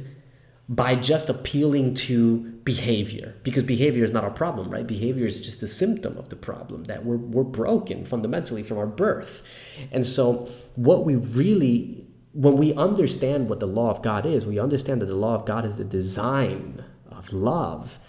[0.72, 5.62] by just appealing to behavior because behavior is not a problem right behavior is just
[5.62, 9.44] a symptom of the problem that we're, we're broken fundamentally from our birth
[9.92, 12.02] and so what we really
[12.34, 15.46] when we understand what the law of God is, we understand that the law of
[15.46, 18.00] God is the design of love.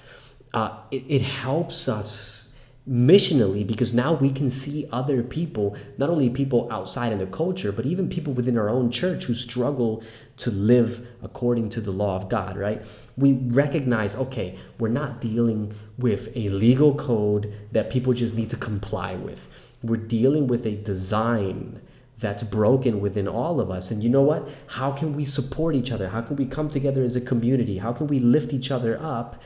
[0.54, 2.51] Uh, it, it helps us
[2.88, 7.70] missionally because now we can see other people, not only people outside in the culture,
[7.70, 10.02] but even people within our own church who struggle
[10.36, 12.82] to live according to the law of God, right?
[13.16, 18.56] We recognize, okay, we're not dealing with a legal code that people just need to
[18.56, 19.48] comply with.
[19.82, 21.80] We're dealing with a design
[22.18, 23.90] that's broken within all of us.
[23.90, 24.48] And you know what?
[24.68, 26.08] How can we support each other?
[26.08, 27.78] How can we come together as a community?
[27.78, 29.40] How can we lift each other up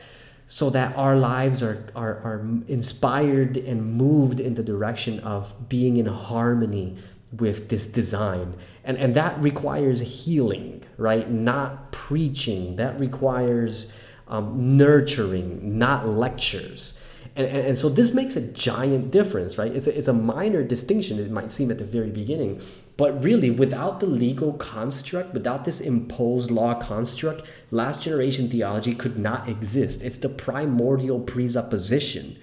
[0.47, 5.97] so that our lives are, are, are inspired and moved in the direction of being
[5.97, 6.97] in harmony
[7.37, 8.55] with this design?
[8.83, 11.29] And, and that requires healing, right?
[11.29, 12.77] Not preaching.
[12.77, 13.93] That requires
[14.29, 16.99] um, nurturing, not lectures.
[17.35, 19.71] And, and, and, so this makes a giant difference, right?
[19.71, 22.61] It's a, it's a minor distinction, it might seem at the very beginning.
[22.97, 29.19] But really, without the legal construct, without this imposed law construct, last generation theology could
[29.19, 30.01] not exist.
[30.01, 32.37] It's the primordial presupposition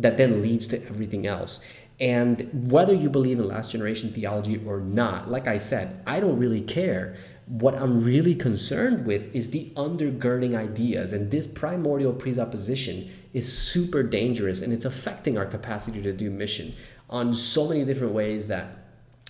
[0.00, 1.64] that then leads to everything else.
[2.00, 6.38] And whether you believe in last generation theology or not, like I said, I don't
[6.38, 7.14] really care.
[7.46, 11.12] What I'm really concerned with is the undergirding ideas.
[11.12, 16.74] And this primordial presupposition is super dangerous and it's affecting our capacity to do mission
[17.10, 18.79] on so many different ways that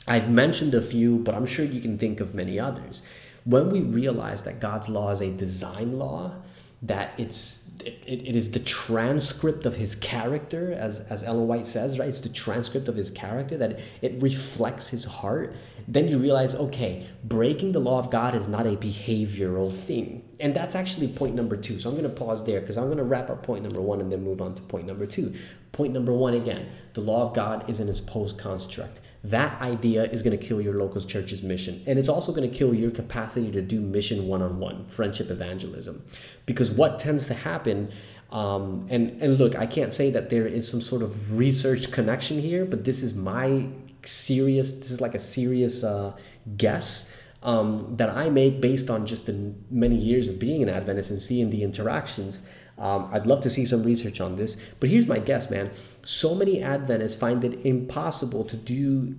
[0.06, 3.02] I've mentioned a few, but I'm sure you can think of many others.
[3.44, 6.34] When we realize that God's law is a design law,
[6.82, 11.98] that it's it, it is the transcript of his character as as Ellen White says
[11.98, 12.08] right?
[12.08, 15.54] It's the transcript of his character that it reflects his heart.
[15.86, 20.24] Then you realize okay breaking the law of God is not a behavioral thing.
[20.40, 22.98] And that's actually point number 2 so I'm going to pause there because I'm going
[22.98, 25.34] to wrap up point number 1 and then move on to point number 2
[25.72, 30.22] point number 1 again the law of God is an imposed construct that idea is
[30.22, 31.82] going to kill your local church's mission.
[31.86, 35.30] And it's also going to kill your capacity to do mission one on one, friendship
[35.30, 36.02] evangelism.
[36.46, 37.90] Because what tends to happen,
[38.30, 42.38] um, and, and look, I can't say that there is some sort of research connection
[42.38, 43.66] here, but this is my
[44.04, 46.16] serious, this is like a serious uh,
[46.56, 47.14] guess.
[47.42, 51.22] Um, that I make based on just the many years of being an Adventist and
[51.22, 52.42] seeing the interactions
[52.80, 54.56] um, I'd love to see some research on this.
[54.80, 55.70] But here's my guess, man.
[56.02, 59.14] So many Adventists find it impossible to do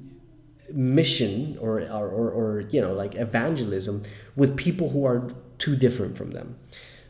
[0.74, 4.02] mission or, or, or, or you know, like evangelism
[4.36, 6.58] with people who are too different from them.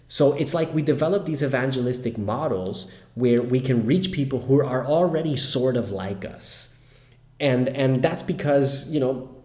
[0.09, 4.85] So it's like we develop these evangelistic models where we can reach people who are
[4.85, 6.77] already sort of like us.
[7.39, 9.40] And, and that's because, you know,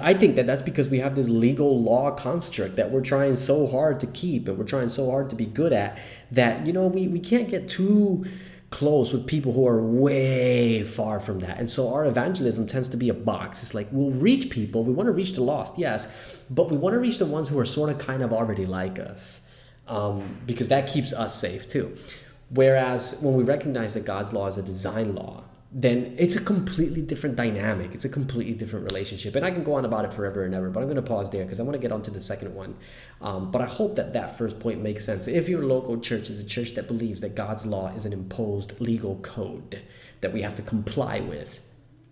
[0.00, 3.66] I think that that's because we have this legal law construct that we're trying so
[3.66, 5.98] hard to keep and we're trying so hard to be good at
[6.32, 8.24] that, you know, we, we can't get too
[8.70, 11.58] close with people who are way far from that.
[11.58, 13.62] And so our evangelism tends to be a box.
[13.62, 16.12] It's like we'll reach people, we want to reach the lost, yes,
[16.50, 18.98] but we want to reach the ones who are sort of kind of already like
[18.98, 19.46] us
[19.86, 21.96] um, because that keeps us safe too.
[22.50, 25.44] Whereas when we recognize that God's law is a design law,
[25.78, 27.94] then it's a completely different dynamic.
[27.94, 29.36] It's a completely different relationship.
[29.36, 31.28] And I can go on about it forever and ever, but I'm going to pause
[31.28, 32.74] there because I want to get on to the second one.
[33.20, 35.28] Um, but I hope that that first point makes sense.
[35.28, 38.80] If your local church is a church that believes that God's law is an imposed
[38.80, 39.82] legal code
[40.22, 41.60] that we have to comply with,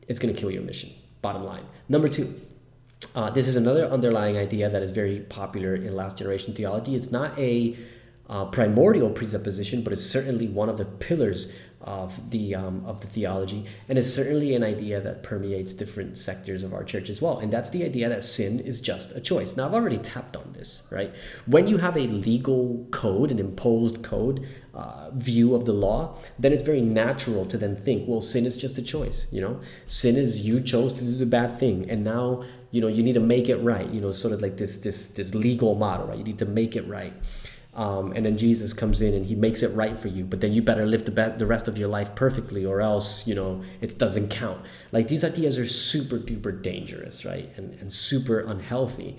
[0.09, 0.91] it's going to kill your mission.
[1.23, 1.65] Bottom line.
[1.89, 2.39] Number two,
[3.15, 6.97] uh, this is another underlying idea that is very popular in last generation theology.
[6.97, 7.75] It's not a
[8.29, 11.53] uh, primordial presupposition, but it's certainly one of the pillars
[11.85, 16.63] of the um, of the theology, and it's certainly an idea that permeates different sectors
[16.63, 17.39] of our church as well.
[17.39, 19.55] And that's the idea that sin is just a choice.
[19.55, 21.15] Now, I've already tapped on this, right?
[21.45, 26.55] When you have a legal code, an imposed code uh, view of the law, then
[26.55, 29.27] it's very natural to then think, well, sin is just a choice.
[29.31, 32.89] You know, sin is you chose to do the bad thing, and now you know
[32.89, 35.77] you need to make it right you know sort of like this this this legal
[35.77, 37.13] model right you need to make it right
[37.77, 40.53] um, and then jesus comes in and he makes it right for you but then
[40.53, 43.63] you better live the, be- the rest of your life perfectly or else you know
[43.81, 44.61] it doesn't count
[44.93, 49.17] like these ideas are super duper dangerous right and, and super unhealthy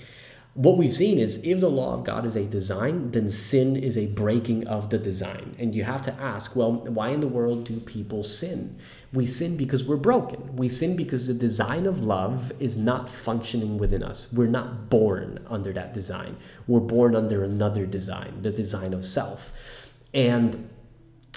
[0.56, 3.97] what we've seen is if the law of God is a design, then sin is
[3.97, 5.53] a breaking of the design.
[5.60, 8.80] And you have to ask, well, why in the world do people sin?
[9.14, 10.56] We sin because we're broken.
[10.56, 14.32] We sin because the design of love is not functioning within us.
[14.34, 16.38] We're not born under that design.
[16.68, 19.51] We're born under another design, the design of self.
[20.14, 20.70] And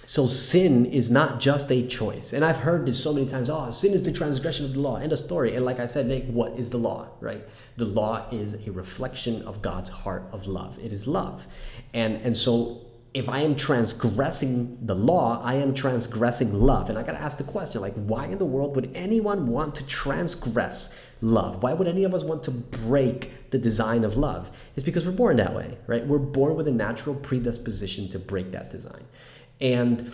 [0.08, 2.32] so sin is not just a choice.
[2.32, 3.50] And I've heard this so many times.
[3.50, 4.96] Oh, sin is the transgression of the law.
[4.96, 5.54] End of story.
[5.54, 7.46] And like I said, like, what is the law, right?
[7.76, 10.78] The law is a reflection of God's heart of love.
[10.78, 11.46] It is love.
[11.92, 12.87] And and so
[13.18, 16.88] if I am transgressing the law, I am transgressing love.
[16.88, 19.86] And I gotta ask the question, like, why in the world would anyone want to
[19.86, 21.60] transgress love?
[21.62, 24.52] Why would any of us want to break the design of love?
[24.76, 26.06] It's because we're born that way, right?
[26.06, 29.04] We're born with a natural predisposition to break that design.
[29.60, 30.12] And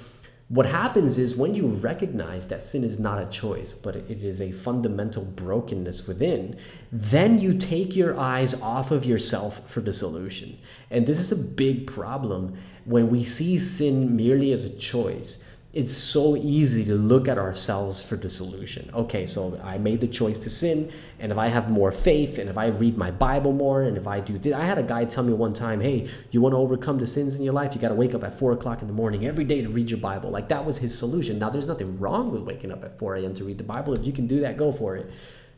[0.49, 4.41] what happens is when you recognize that sin is not a choice, but it is
[4.41, 6.57] a fundamental brokenness within,
[6.93, 10.59] then you take your eyes off of yourself for the solution.
[10.91, 15.43] And this is a big problem when we see sin merely as a choice
[15.75, 18.89] it's so easy to look at ourselves for the solution.
[18.95, 22.49] Okay, so I made the choice to sin, and if I have more faith, and
[22.49, 25.25] if I read my Bible more, and if I do, I had a guy tell
[25.25, 27.75] me one time, "Hey, you want to overcome the sins in your life?
[27.75, 29.91] You got to wake up at four o'clock in the morning every day to read
[29.91, 31.41] your Bible." Like that was his solution.
[31.41, 33.35] Now, there's nothing wrong with waking up at four a.m.
[33.35, 33.95] to read the Bible.
[33.95, 35.11] If you can do that, go for it.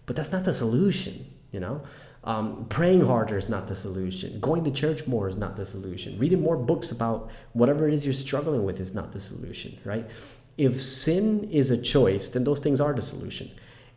[0.06, 1.82] But that's not the solution, you know.
[2.26, 4.40] Um, praying harder is not the solution.
[4.40, 6.18] Going to church more is not the solution.
[6.18, 10.10] Reading more books about whatever it is you're struggling with is not the solution, right?
[10.58, 13.52] If sin is a choice, then those things are the solution.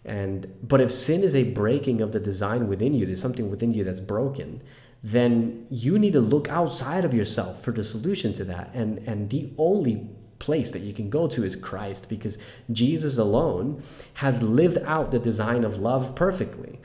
[0.06, 3.74] And but if sin is a breaking of the design within you, there's something within
[3.74, 4.62] you that's broken,
[5.04, 8.70] then you need to look outside of yourself for the solution to that.
[8.76, 10.08] And and the only
[10.38, 12.38] place that you can go to is Christ because
[12.72, 13.84] Jesus alone
[14.16, 16.80] has lived out the design of love perfectly.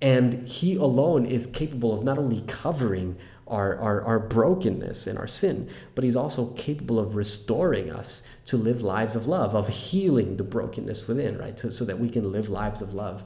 [0.00, 3.16] And He alone is capable of not only covering
[3.46, 8.56] our, our, our brokenness and our sin, but He's also capable of restoring us to
[8.56, 11.58] live lives of love, of healing the brokenness within, right?
[11.58, 13.22] So that we can live lives of love.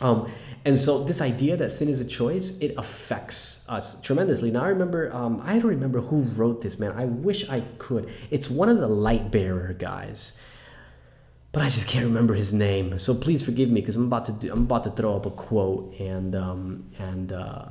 [0.00, 0.32] Um,
[0.64, 4.50] and so this idea that sin is a choice, it affects us tremendously.
[4.50, 6.92] Now I remember, um, I don't remember who wrote this, man.
[6.92, 8.08] I wish I could.
[8.30, 10.34] It's one of the light bearer guys
[11.52, 12.98] but I just can't remember his name.
[12.98, 15.30] So please forgive me because I'm about to do, I'm about to throw up a
[15.30, 17.66] quote and um, and uh,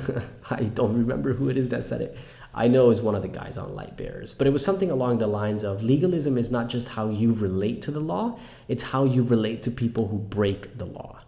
[0.50, 2.16] I don't remember who it is that said it.
[2.54, 5.18] I know was one of the guys on Light Bearers, but it was something along
[5.18, 9.04] the lines of legalism is not just how you relate to the law; it's how
[9.04, 11.20] you relate to people who break the law.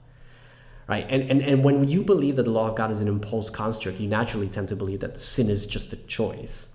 [0.89, 3.53] Right, and, and and when you believe that the law of God is an imposed
[3.53, 6.71] construct, you naturally tend to believe that the sin is just a choice.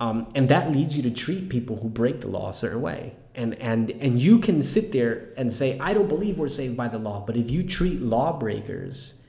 [0.00, 3.14] Um, and that leads you to treat people who break the law a certain way.
[3.34, 6.88] And, and, and you can sit there and say, I don't believe we're saved by
[6.88, 7.24] the law.
[7.26, 9.22] But if you treat lawbreakers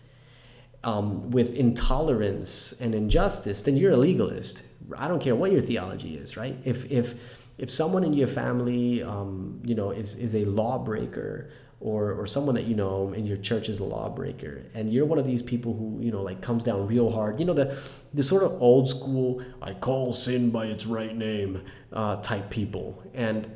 [0.83, 4.63] um, with intolerance and injustice, then you're a legalist.
[4.97, 6.57] I don't care what your theology is, right?
[6.65, 7.13] If, if,
[7.57, 11.49] if someone in your family, um, you know, is, is a lawbreaker
[11.83, 15.19] or, or someone that you know in your church is a lawbreaker and you're one
[15.19, 17.77] of these people who you know like comes down real hard you know the
[18.13, 23.03] the sort of old school i call sin by its right name uh, type people
[23.13, 23.51] and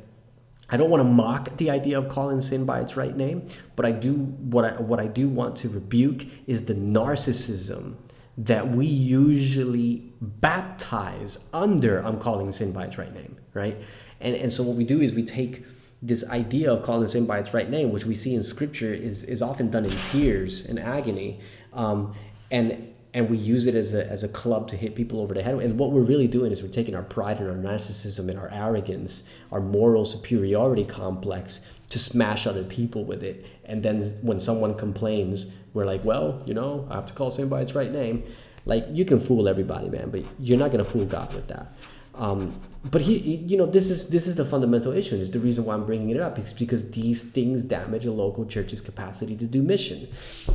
[0.70, 3.86] I don't want to mock the idea of calling sin by its right name, but
[3.86, 7.94] I do what I what I do want to rebuke is the narcissism
[8.36, 13.78] that we usually baptize under I'm calling sin by its right name, right?
[14.20, 15.64] And and so what we do is we take
[16.00, 19.24] this idea of calling sin by its right name, which we see in scripture, is,
[19.24, 21.40] is often done in tears and agony.
[21.72, 22.14] Um,
[22.50, 25.42] and and we use it as a, as a club to hit people over the
[25.42, 25.54] head.
[25.54, 28.50] And what we're really doing is we're taking our pride and our narcissism and our
[28.52, 33.46] arrogance, our moral superiority complex, to smash other people with it.
[33.64, 37.62] And then when someone complains, we're like, well, you know, I have to call by
[37.62, 38.24] its right name.
[38.66, 41.72] Like, you can fool everybody, man, but you're not to fool God with that.
[42.14, 45.16] Um, but he, you know, this is this is the fundamental issue.
[45.16, 46.38] Is the reason why I'm bringing it up.
[46.38, 50.08] It's because these things damage a local church's capacity to do mission.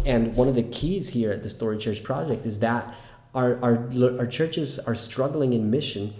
[0.05, 2.93] And one of the keys here at the Story Church Project is that
[3.35, 6.13] our our our churches are struggling in mission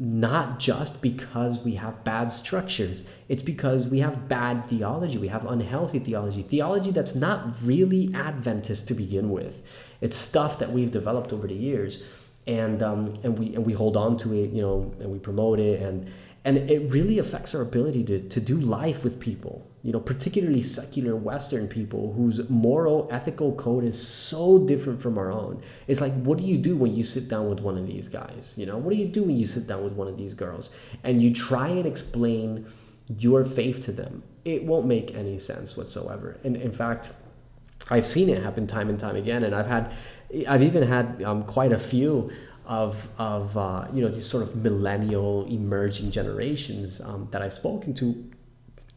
[0.00, 3.04] not just because we have bad structures.
[3.28, 5.18] It's because we have bad theology.
[5.18, 6.42] We have unhealthy theology.
[6.42, 9.60] Theology that's not really Adventist to begin with.
[10.00, 12.00] It's stuff that we've developed over the years
[12.48, 15.60] and um, and we and we hold on to it, you know, and we promote
[15.60, 16.10] it, and
[16.44, 20.62] and it really affects our ability to, to do life with people you know particularly
[20.62, 25.62] secular western people whose moral ethical code is so different from our own.
[25.86, 28.54] It's like what do you do when you sit down with one of these guys?
[28.56, 30.70] You know what do you do when you sit down with one of these girls?
[31.04, 32.66] And you try and explain
[33.08, 34.22] your faith to them.
[34.44, 36.38] It won't make any sense whatsoever.
[36.44, 37.12] And in fact
[37.90, 39.92] i've seen it happen time and time again and i've had
[40.46, 42.30] i've even had um, quite a few
[42.68, 47.94] of of uh, you know these sort of millennial emerging generations um, that I've spoken
[47.94, 48.30] to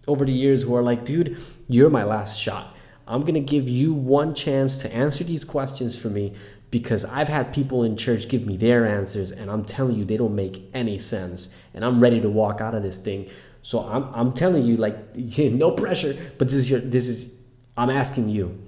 [0.07, 1.37] over the years who are like, dude,
[1.69, 2.75] you're my last shot.
[3.07, 6.33] I'm gonna give you one chance to answer these questions for me
[6.69, 10.17] because I've had people in church give me their answers and I'm telling you they
[10.17, 13.29] don't make any sense and I'm ready to walk out of this thing.
[13.61, 17.33] So I'm, I'm telling you like no pressure, but this is your this is
[17.77, 18.61] I'm asking you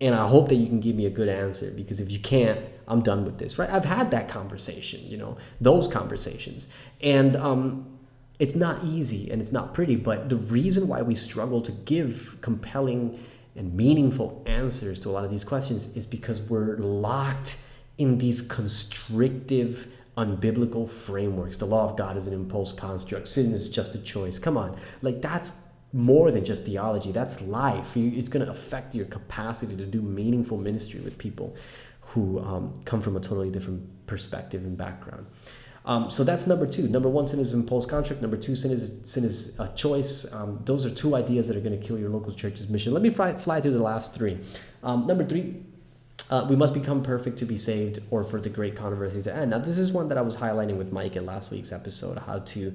[0.00, 2.60] and I hope that you can give me a good answer because if you can't,
[2.88, 3.70] I'm done with this, right?
[3.70, 6.68] I've had that conversation, you know, those conversations,
[7.00, 7.98] and um,
[8.38, 9.96] it's not easy and it's not pretty.
[9.96, 13.18] But the reason why we struggle to give compelling
[13.56, 17.56] and meaningful answers to a lot of these questions is because we're locked
[17.98, 21.56] in these constrictive unbiblical frameworks.
[21.56, 23.28] The law of God is an imposed construct.
[23.28, 24.38] Sin is just a choice.
[24.38, 24.76] Come on.
[25.02, 25.52] Like that's
[25.94, 27.12] more than just theology.
[27.12, 27.96] That's life.
[27.96, 31.54] It's going to affect your capacity to do meaningful ministry with people
[32.00, 35.26] who um, come from a totally different perspective and background.
[35.86, 36.88] Um, so that's number two.
[36.88, 38.22] Number one, sin is imposed contract.
[38.22, 40.30] Number two, sin is sin is a choice.
[40.32, 42.92] Um, those are two ideas that are going to kill your local church's mission.
[42.92, 44.40] Let me fly, fly through the last three.
[44.82, 45.62] Um, number three,
[46.30, 49.50] uh, we must become perfect to be saved, or for the great controversy to end.
[49.50, 52.38] Now, this is one that I was highlighting with Mike in last week's episode: how
[52.38, 52.74] to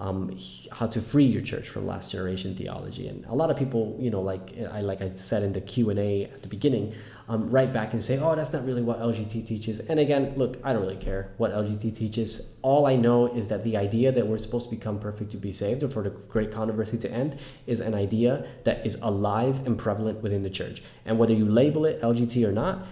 [0.00, 0.38] um,
[0.70, 3.08] how to free your church from last generation theology.
[3.08, 5.90] And a lot of people, you know, like I like I said in the Q
[5.90, 6.94] and A at the beginning,
[7.28, 10.58] um, write back and say, "Oh, that's not really what LGT teaches." And again, look,
[10.62, 12.54] I don't really care what LGT teaches.
[12.62, 15.52] All I know is that the idea that we're supposed to become perfect to be
[15.52, 17.36] saved, or for the great controversy to end,
[17.66, 20.80] is an idea that is alive and prevalent within the church.
[21.06, 22.86] And whether you label it LGT or not,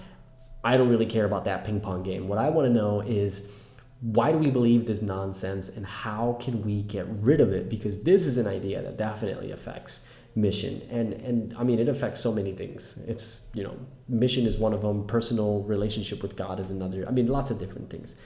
[0.65, 2.27] I don't really care about that ping pong game.
[2.27, 3.49] What I want to know is
[4.01, 7.69] why do we believe this nonsense and how can we get rid of it?
[7.69, 10.83] Because this is an idea that definitely affects mission.
[10.91, 12.99] And and i mean it affects so many things.
[13.09, 13.77] It's you know
[14.09, 15.07] mission is one of them.
[15.07, 17.07] Personal relationship with god is another.
[17.09, 18.17] I mean lots of different things.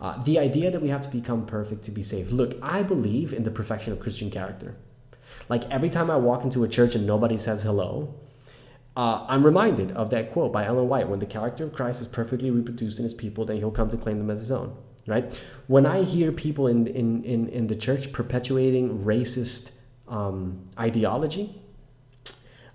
[0.00, 2.32] Uh, the idea that we have to become perfect to be saved.
[2.32, 4.74] Look i believe in the perfection of christian character.
[5.48, 8.14] Like every time i walk into a church and nobody says hello
[8.96, 11.08] uh, I'm reminded of that quote by Ellen White.
[11.08, 13.96] When the character of Christ is perfectly reproduced in his people, then he'll come to
[13.96, 14.76] claim them as his own
[15.06, 15.42] right?
[15.66, 19.72] When I hear people in, in, in, in the church perpetuating racist
[20.08, 21.60] um, ideology,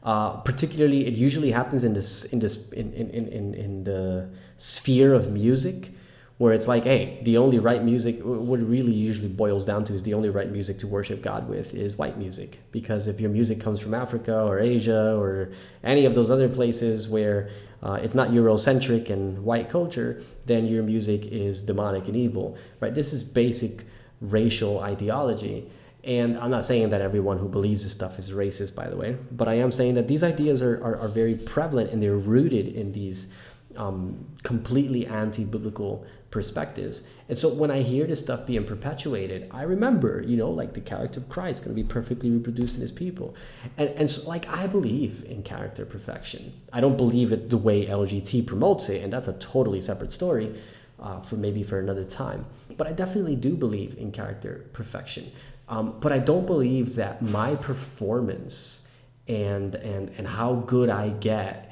[0.03, 5.13] uh, particularly it usually happens in this in this in, in, in, in the sphere
[5.13, 5.91] of music
[6.37, 9.93] where it's like, hey, the only right music, what it really usually boils down to
[9.93, 12.59] is the only right music to worship God with is white music.
[12.71, 15.51] Because if your music comes from Africa or Asia or
[15.83, 17.49] any of those other places where
[17.81, 22.93] uh, it's not Eurocentric and white culture, then your music is demonic and evil, right?
[22.93, 23.85] This is basic
[24.19, 25.69] racial ideology.
[26.03, 29.17] And I'm not saying that everyone who believes this stuff is racist, by the way,
[29.31, 32.67] but I am saying that these ideas are, are, are very prevalent and they're rooted
[32.67, 33.29] in these
[33.75, 36.05] um, completely anti-biblical
[36.35, 37.01] perspectives.
[37.29, 40.81] And so when I hear this stuff being perpetuated, I remember, you know, like the
[40.81, 43.35] character of Christ going to be perfectly reproduced in his people.
[43.77, 46.51] And, and so like I believe in character perfection.
[46.73, 50.53] I don't believe it the way LGT promotes it, and that's a totally separate story
[50.99, 52.45] uh, for maybe for another time.
[52.75, 55.31] But I definitely do believe in character perfection.
[55.69, 58.87] Um, but I don't believe that my performance
[59.27, 61.71] and and and how good I get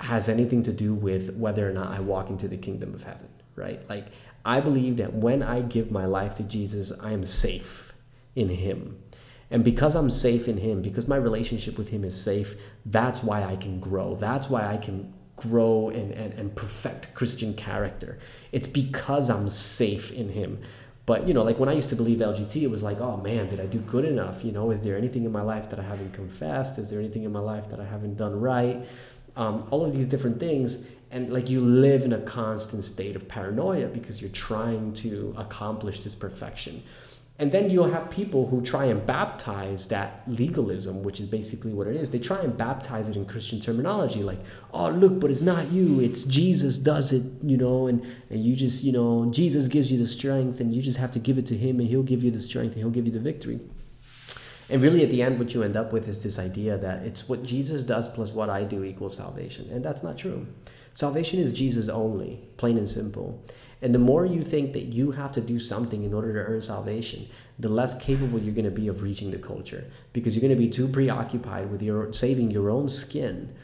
[0.00, 3.28] has anything to do with whether or not I walk into the kingdom of heaven,
[3.58, 3.80] right?
[3.88, 4.06] Like,
[4.44, 7.92] I believe that when I give my life to Jesus, I am safe
[8.34, 8.98] in Him.
[9.50, 12.54] And because I'm safe in Him, because my relationship with Him is safe,
[12.86, 14.14] that's why I can grow.
[14.14, 18.18] That's why I can grow and, and, and perfect Christian character.
[18.52, 20.60] It's because I'm safe in Him.
[21.06, 23.48] But, you know, like when I used to believe LGT, it was like, oh man,
[23.48, 24.44] did I do good enough?
[24.44, 26.78] You know, is there anything in my life that I haven't confessed?
[26.78, 28.86] Is there anything in my life that I haven't done right?
[29.38, 33.26] um, all of these different things and like you live in a constant state of
[33.28, 36.82] paranoia because you're trying to accomplish this perfection.
[37.40, 41.86] And then you'll have people who try and baptize that legalism which is basically what
[41.86, 42.10] it is.
[42.10, 44.40] They try and baptize it in christian terminology like
[44.74, 46.00] oh look but it's not you.
[46.00, 47.86] It's jesus does it you know?
[47.86, 51.12] And, and you just you know jesus gives you the strength and you just have
[51.12, 53.12] to give it to him and he'll give you the strength and he'll give you
[53.12, 53.60] the victory.
[54.70, 57.28] And really, at the end, what you end up with is this idea that it's
[57.28, 59.70] what Jesus does plus what I do equals salvation.
[59.70, 60.46] And that's not true.
[60.98, 63.40] Salvation is Jesus only, plain and simple.
[63.82, 66.60] And the more you think that you have to do something in order to earn
[66.60, 70.58] salvation, the less capable you're going to be of reaching the culture because you're going
[70.58, 73.54] to be too preoccupied with your saving your own skin,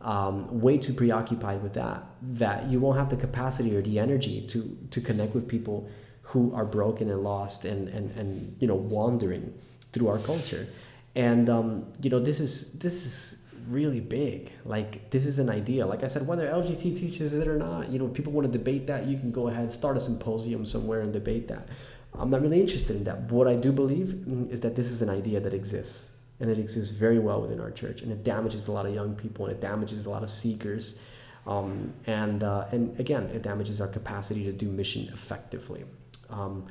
[0.00, 4.44] um, way too preoccupied with that that you won't have the capacity or the energy
[4.48, 5.88] to to connect with people
[6.22, 9.54] who are broken and lost and and and you know wandering
[9.92, 10.66] through our culture.
[11.14, 14.50] And um, you know this is this is really big.
[14.64, 15.86] Like this is an idea.
[15.86, 18.86] Like I said, whether LGT teaches it or not, you know, people want to debate
[18.86, 19.06] that.
[19.06, 21.68] You can go ahead, start a symposium somewhere and debate that.
[22.14, 23.28] I'm not really interested in that.
[23.28, 26.10] But what I do believe mm, is that this is an idea that exists,
[26.40, 29.14] and it exists very well within our church, and it damages a lot of young
[29.14, 30.98] people, and it damages a lot of seekers,
[31.46, 35.84] um, and uh, and again, it damages our capacity to do mission effectively.
[36.30, 36.66] Um,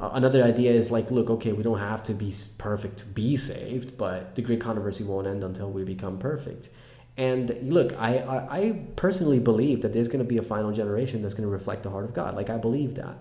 [0.00, 3.96] another idea is like, look, okay, we don't have to be perfect to be saved,
[3.96, 6.68] but the great controversy won't end until we become perfect.
[7.16, 11.22] And look, I, I, I personally believe that there's going to be a final generation
[11.22, 12.34] that's going to reflect the heart of God.
[12.34, 13.18] Like, I believe that.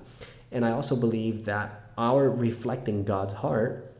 [0.52, 3.92] And I also believe that our reflecting God's heart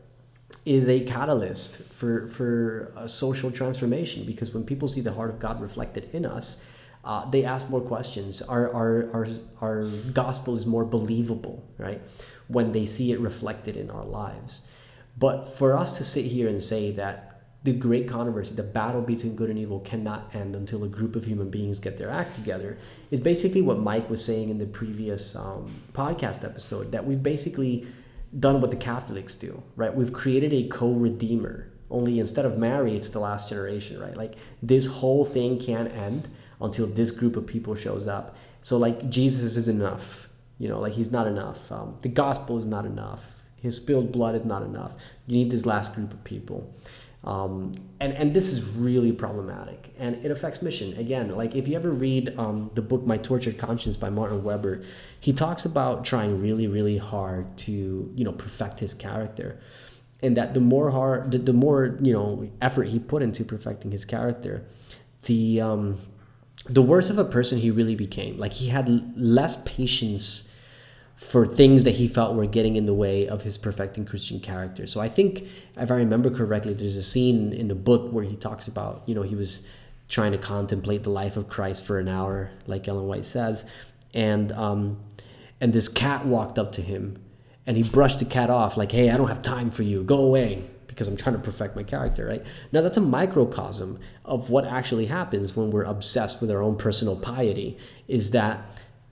[0.64, 5.38] is a catalyst for, for a social transformation because when people see the heart of
[5.38, 6.64] God reflected in us,
[7.04, 8.40] uh, they ask more questions.
[8.42, 9.26] Our, our, our,
[9.60, 12.00] our gospel is more believable, right?
[12.48, 14.68] When they see it reflected in our lives.
[15.16, 17.34] But for us to sit here and say that
[17.64, 21.24] the great controversy, the battle between good and evil, cannot end until a group of
[21.24, 22.76] human beings get their act together,
[23.10, 26.92] is basically what Mike was saying in the previous um, podcast episode.
[26.92, 27.86] That we've basically
[28.38, 29.94] done what the Catholics do, right?
[29.94, 31.70] We've created a co redeemer.
[31.90, 34.16] Only instead of Mary, it's the last generation, right?
[34.16, 36.28] Like this whole thing can't end
[36.60, 38.36] until this group of people shows up.
[38.62, 40.28] So like Jesus is enough,
[40.58, 41.70] you know, like he's not enough.
[41.70, 43.44] Um, the gospel is not enough.
[43.60, 44.94] His spilled blood is not enough.
[45.26, 46.72] You need this last group of people.
[47.24, 51.74] Um, and, and this is really problematic and it affects mission again like if you
[51.74, 54.82] ever read um, the book my tortured conscience by martin weber
[55.20, 59.58] he talks about trying really really hard to you know perfect his character
[60.20, 63.90] and that the more hard the, the more you know effort he put into perfecting
[63.90, 64.66] his character
[65.22, 65.98] the um,
[66.66, 68.38] the worse of a person he really became.
[68.38, 70.48] Like he had less patience
[71.16, 74.86] for things that he felt were getting in the way of his perfecting Christian character.
[74.86, 75.46] So I think,
[75.76, 79.14] if I remember correctly, there's a scene in the book where he talks about, you
[79.14, 79.62] know, he was
[80.08, 83.64] trying to contemplate the life of Christ for an hour, like Ellen White says,
[84.12, 85.00] and um,
[85.60, 87.18] and this cat walked up to him,
[87.66, 90.02] and he brushed the cat off, like, "Hey, I don't have time for you.
[90.02, 92.44] Go away." Because I'm trying to perfect my character, right?
[92.72, 97.16] Now that's a microcosm of what actually happens when we're obsessed with our own personal
[97.16, 97.76] piety
[98.06, 98.64] is that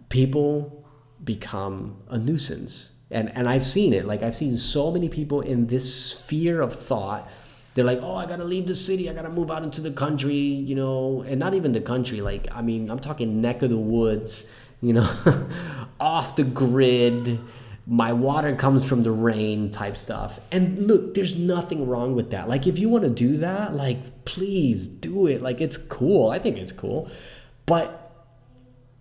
[0.09, 0.87] people
[1.23, 2.93] become a nuisance.
[3.11, 4.07] And and I've seen it.
[4.07, 7.29] Like I've seen so many people in this sphere of thought
[7.75, 10.35] they're like, oh, I gotta leave the city, I gotta move out into the country,
[10.35, 12.21] you know, and not even the country.
[12.21, 14.53] Like, I mean, I'm talking neck of the woods,
[14.83, 15.11] you know,
[16.01, 17.41] off the grid,
[17.87, 20.39] my water comes from the rain type stuff.
[20.51, 22.49] And look, there's nothing wrong with that.
[22.49, 25.43] Like if you want to do that, like please do it.
[25.43, 26.31] Like it's cool.
[26.31, 27.11] I think it's cool.
[27.67, 28.02] But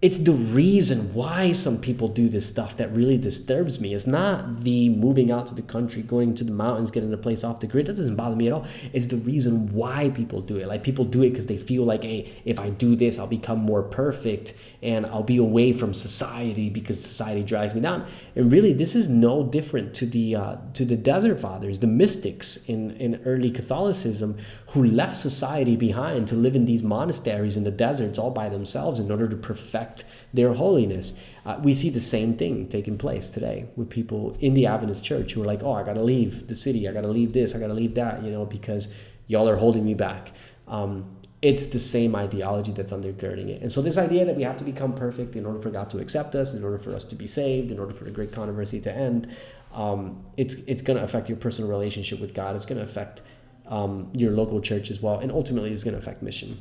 [0.02, 3.93] it's the reason why some people do this stuff that really disturbs me.
[3.93, 7.43] It's not the moving out to the country, going to the mountains, getting a place
[7.43, 7.86] off the grid.
[7.86, 8.66] That doesn't bother me at all.
[8.93, 10.68] It's the reason why people do it.
[10.68, 13.60] Like people do it because they feel like, hey, if I do this, I'll become
[13.60, 18.08] more perfect and I'll be away from society because society drags me down.
[18.36, 22.58] And really, this is no different to the uh, to the desert fathers, the mystics
[22.66, 24.39] in in early Catholicism,
[24.70, 28.99] who left society behind to live in these monasteries in the deserts all by themselves
[28.99, 29.91] in order to perfect
[30.34, 31.14] their holiness.
[31.46, 35.34] Uh, we see the same thing taking place today with people in the Adventist church
[35.34, 36.88] who are like, "Oh, I gotta leave the city.
[36.88, 37.56] I gotta leave this.
[37.56, 38.89] I gotta leave that," you know, because
[39.28, 40.32] y'all are holding me back.
[40.68, 41.06] Um,
[41.42, 43.62] it's the same ideology that's undergirding it.
[43.62, 45.98] And so this idea that we have to become perfect in order for God to
[45.98, 48.80] accept us, in order for us to be saved, in order for the great controversy
[48.82, 49.28] to end,
[49.74, 52.56] um, it's it's going to affect your personal relationship with God.
[52.56, 53.22] It's going to affect
[53.68, 56.60] um, your local church as well, and ultimately, it's going to affect mission,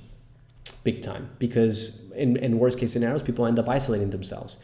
[0.84, 1.30] big time.
[1.38, 4.58] Because in in worst case scenarios, people end up isolating themselves.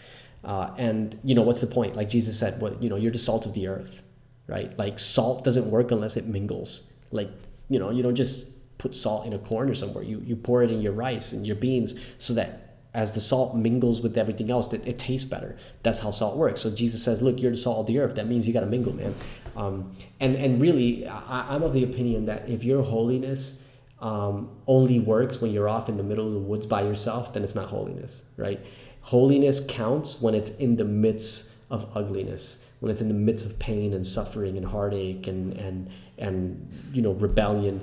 [0.44, 1.96] Uh, and you know what's the point?
[1.96, 4.02] Like Jesus said, what you know, you're the salt of the earth,
[4.46, 4.76] right?
[4.78, 6.92] Like salt doesn't work unless it mingles.
[7.11, 7.30] Like
[7.68, 8.48] you know, you don't just
[8.78, 10.04] put salt in a corner somewhere.
[10.04, 13.54] You, you pour it in your rice and your beans so that as the salt
[13.54, 15.57] mingles with everything else, it, it tastes better.
[15.82, 16.62] That's how salt works.
[16.62, 18.14] So Jesus says, look, you're the salt of the earth.
[18.14, 19.14] That means you got to mingle, man.
[19.54, 23.61] Um, and, and really, I, I'm of the opinion that if your holiness
[24.01, 27.42] um, only works when you're off in the middle of the woods by yourself, then
[27.42, 28.61] it's not holiness, right?
[29.01, 33.59] Holiness counts when it's in the midst of ugliness, when it's in the midst of
[33.59, 37.80] pain and suffering and heartache and, and, and you know, rebellion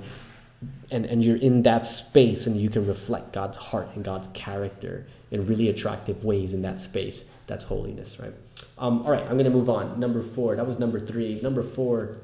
[0.90, 5.06] and, and you're in that space and you can reflect God's heart and God's character
[5.30, 7.28] in really attractive ways in that space.
[7.46, 8.34] That's holiness, right?
[8.78, 9.98] Um, all right, I'm to move on.
[9.98, 11.40] Number four, that was number three.
[11.40, 12.18] Number four,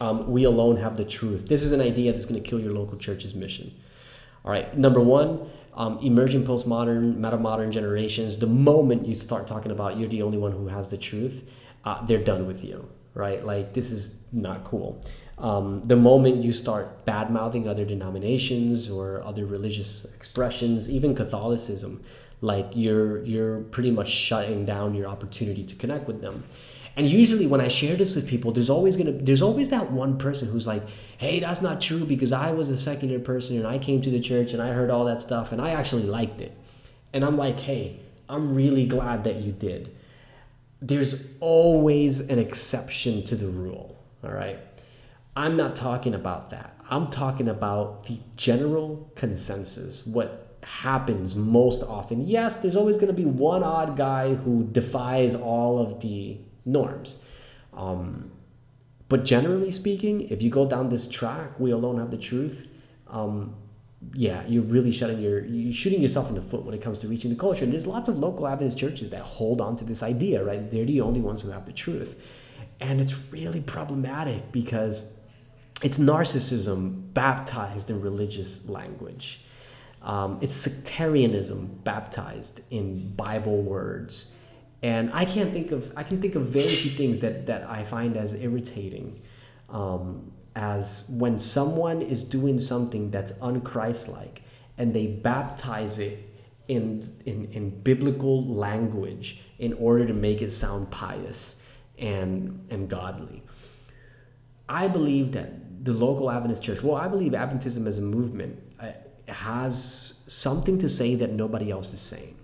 [0.00, 1.48] um, we alone have the truth.
[1.48, 3.74] This is an idea that's going to kill your local church's mission.
[4.44, 9.96] All right, number one, um, emerging postmodern, meta-modern generations, the moment you start talking about
[9.96, 11.44] you're the only one who has the truth,
[11.84, 13.44] uh, they're done with you, right?
[13.44, 15.04] Like, this is not cool.
[15.38, 22.02] Um, the moment you start bad mouthing other denominations or other religious expressions, even Catholicism,
[22.40, 26.44] like you're you're pretty much shutting down your opportunity to connect with them.
[26.96, 30.18] And usually when I share this with people, there's always gonna there's always that one
[30.18, 30.82] person who's like,
[31.18, 34.20] hey, that's not true because I was a secular person and I came to the
[34.20, 36.56] church and I heard all that stuff and I actually liked it.
[37.12, 39.96] And I'm like, hey, I'm really glad that you did.
[40.80, 43.96] There's always an exception to the rule.
[44.22, 44.58] All right.
[45.36, 46.76] I'm not talking about that.
[46.90, 52.26] I'm talking about the general consensus, what happens most often.
[52.26, 57.18] Yes, there's always going to be one odd guy who defies all of the norms.
[57.72, 58.30] Um,
[59.08, 62.66] but generally speaking, if you go down this track, we alone have the truth.
[63.08, 63.54] Um,
[64.12, 67.08] yeah, you're really shutting your you're shooting yourself in the foot when it comes to
[67.08, 67.64] reaching the culture.
[67.64, 70.70] And there's lots of local Adventist churches that hold on to this idea, right?
[70.70, 72.20] They're the only ones who have the truth,
[72.80, 75.10] and it's really problematic because
[75.82, 79.40] it's narcissism baptized in religious language.
[80.02, 84.34] Um, it's sectarianism baptized in Bible words.
[84.82, 87.84] And I can't think of I can think of very few things that, that I
[87.84, 89.20] find as irritating
[89.68, 94.38] um, as when someone is doing something that's unchristlike
[94.76, 96.18] and they baptize it
[96.68, 101.60] in, in, in biblical language in order to make it sound pious
[101.98, 103.42] and, and godly.
[104.68, 108.92] I believe that the local Adventist church, well, I believe Adventism as a movement uh,
[109.26, 112.37] has something to say that nobody else is saying.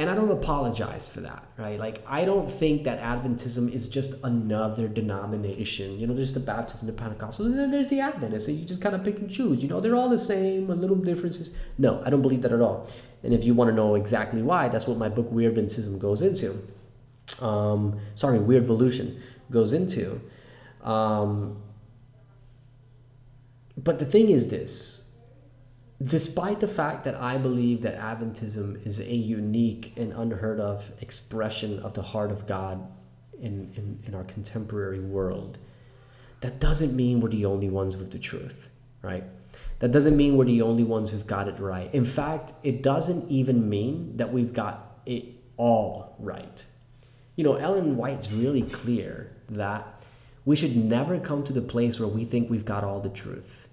[0.00, 1.78] And I don't apologize for that, right?
[1.78, 6.00] Like, I don't think that Adventism is just another denomination.
[6.00, 8.64] You know, there's the Baptist and the Pentecostal, and then there's the Adventist, and you
[8.64, 9.62] just kind of pick and choose.
[9.62, 11.54] You know, they're all the same, a little differences.
[11.76, 12.88] No, I don't believe that at all.
[13.22, 16.22] And if you want to know exactly why, that's what my book Weird Adventism goes
[16.22, 16.56] into.
[17.38, 19.20] Um, sorry, Weird Evolution
[19.50, 20.18] goes into.
[20.82, 21.60] Um,
[23.76, 24.99] but the thing is this
[26.02, 31.78] despite the fact that I believe that Adventism is a unique and unheard of expression
[31.80, 32.86] of the heart of God
[33.40, 35.58] in, in, in our contemporary world,
[36.40, 38.68] that doesn't mean we're the only ones with the truth,
[39.02, 39.24] right?
[39.80, 41.92] That doesn't mean we're the only ones who've got it right.
[41.94, 45.24] In fact, it doesn't even mean that we've got it
[45.56, 46.64] all right.
[47.36, 50.04] You know, Ellen White's really clear that
[50.44, 53.68] we should never come to the place where we think we've got all the truth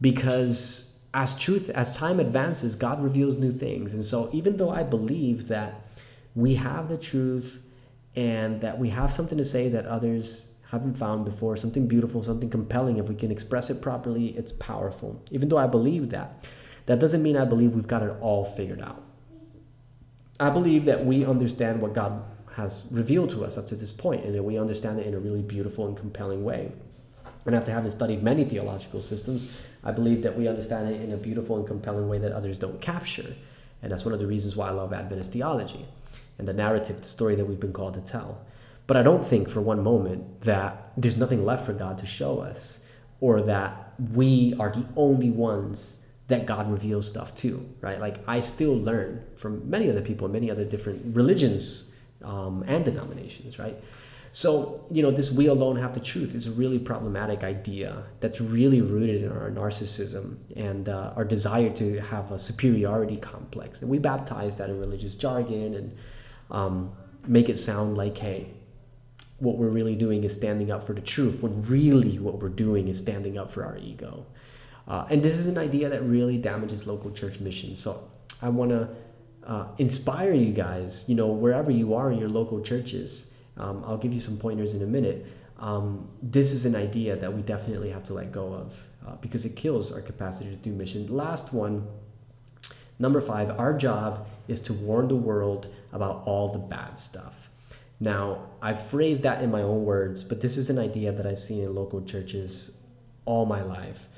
[0.00, 3.94] because as truth as time advances god reveals new things.
[3.94, 5.80] And so even though i believe that
[6.34, 7.62] we have the truth
[8.16, 12.50] and that we have something to say that others haven't found before something beautiful something
[12.50, 15.22] compelling if we can express it properly it's powerful.
[15.30, 16.46] Even though i believe that
[16.86, 19.02] that doesn't mean i believe we've got it all figured out.
[20.40, 22.24] I believe that we understand what god
[22.56, 25.18] has revealed to us up to this point and that we understand it in a
[25.18, 26.72] really beautiful and compelling way
[27.46, 31.16] and after having studied many theological systems, I believe that we understand it in a
[31.16, 33.34] beautiful and compelling way that others don't capture.
[33.82, 35.86] And that's one of the reasons why I love Adventist theology
[36.38, 38.40] and the narrative, the story that we've been called to tell.
[38.86, 42.40] But I don't think for one moment that there's nothing left for God to show
[42.40, 42.86] us
[43.20, 48.00] or that we are the only ones that God reveals stuff to, right?
[48.00, 53.58] Like I still learn from many other people, many other different religions um, and denominations,
[53.58, 53.76] right?
[54.36, 58.40] So, you know, this we alone have the truth is a really problematic idea that's
[58.40, 63.80] really rooted in our narcissism and uh, our desire to have a superiority complex.
[63.80, 65.96] And we baptize that in religious jargon and
[66.50, 66.92] um,
[67.28, 68.48] make it sound like, hey,
[69.38, 72.88] what we're really doing is standing up for the truth, when really what we're doing
[72.88, 74.26] is standing up for our ego.
[74.88, 77.76] Uh, and this is an idea that really damages local church mission.
[77.76, 78.10] So
[78.42, 78.88] I want to
[79.46, 83.98] uh, inspire you guys, you know, wherever you are in your local churches um, I'll
[83.98, 85.26] give you some pointers in a minute.
[85.58, 88.76] Um, this is an idea that we definitely have to let go of
[89.06, 91.06] uh, because it kills our capacity to do mission.
[91.14, 91.86] Last one,
[92.98, 97.48] number five, our job is to warn the world about all the bad stuff.
[98.00, 101.38] Now, I've phrased that in my own words, but this is an idea that I've
[101.38, 102.78] seen in local churches
[103.24, 104.08] all my life.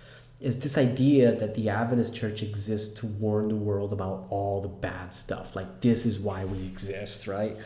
[0.41, 4.69] Is this idea that the Adventist church exists to warn the world about all the
[4.69, 5.55] bad stuff?
[5.57, 7.57] Like, this is why we exist, right?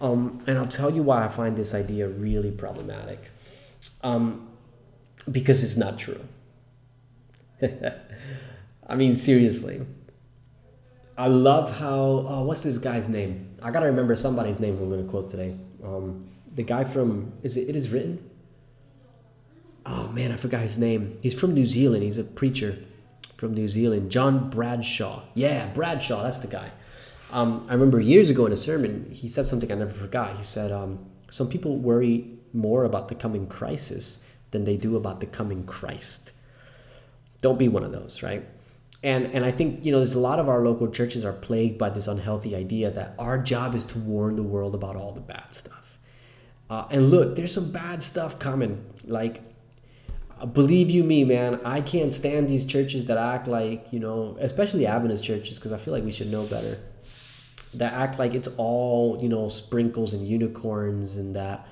[0.00, 3.30] Um, and I'll tell you why I find this idea really problematic.
[4.02, 4.48] Um,
[5.30, 6.20] because it's not true.
[8.86, 9.80] I mean, seriously.
[11.16, 13.56] I love how, oh, what's this guy's name?
[13.62, 15.56] I gotta remember somebody's name who I'm gonna quote today.
[15.82, 18.30] Um, the guy from, is it, it is written?
[19.86, 21.18] Oh man, I forgot his name.
[21.22, 22.02] He's from New Zealand.
[22.02, 22.78] He's a preacher
[23.36, 24.10] from New Zealand.
[24.10, 25.22] John Bradshaw.
[25.34, 26.70] Yeah, Bradshaw, that's the guy.
[27.34, 30.36] Um, I remember years ago in a sermon, he said something I never forgot.
[30.36, 35.18] He said, um, Some people worry more about the coming crisis than they do about
[35.18, 36.30] the coming Christ.
[37.42, 38.46] Don't be one of those, right?
[39.02, 41.76] And, and I think you know there's a lot of our local churches are plagued
[41.76, 45.20] by this unhealthy idea that our job is to warn the world about all the
[45.20, 45.98] bad stuff.
[46.70, 48.82] Uh, and look, there's some bad stuff coming.
[49.04, 49.42] Like,
[50.40, 54.38] uh, believe you me, man, I can't stand these churches that act like you know,
[54.40, 56.78] especially Adventist churches, because I feel like we should know better.
[57.78, 61.66] That act like it's all you know sprinkles and unicorns, and that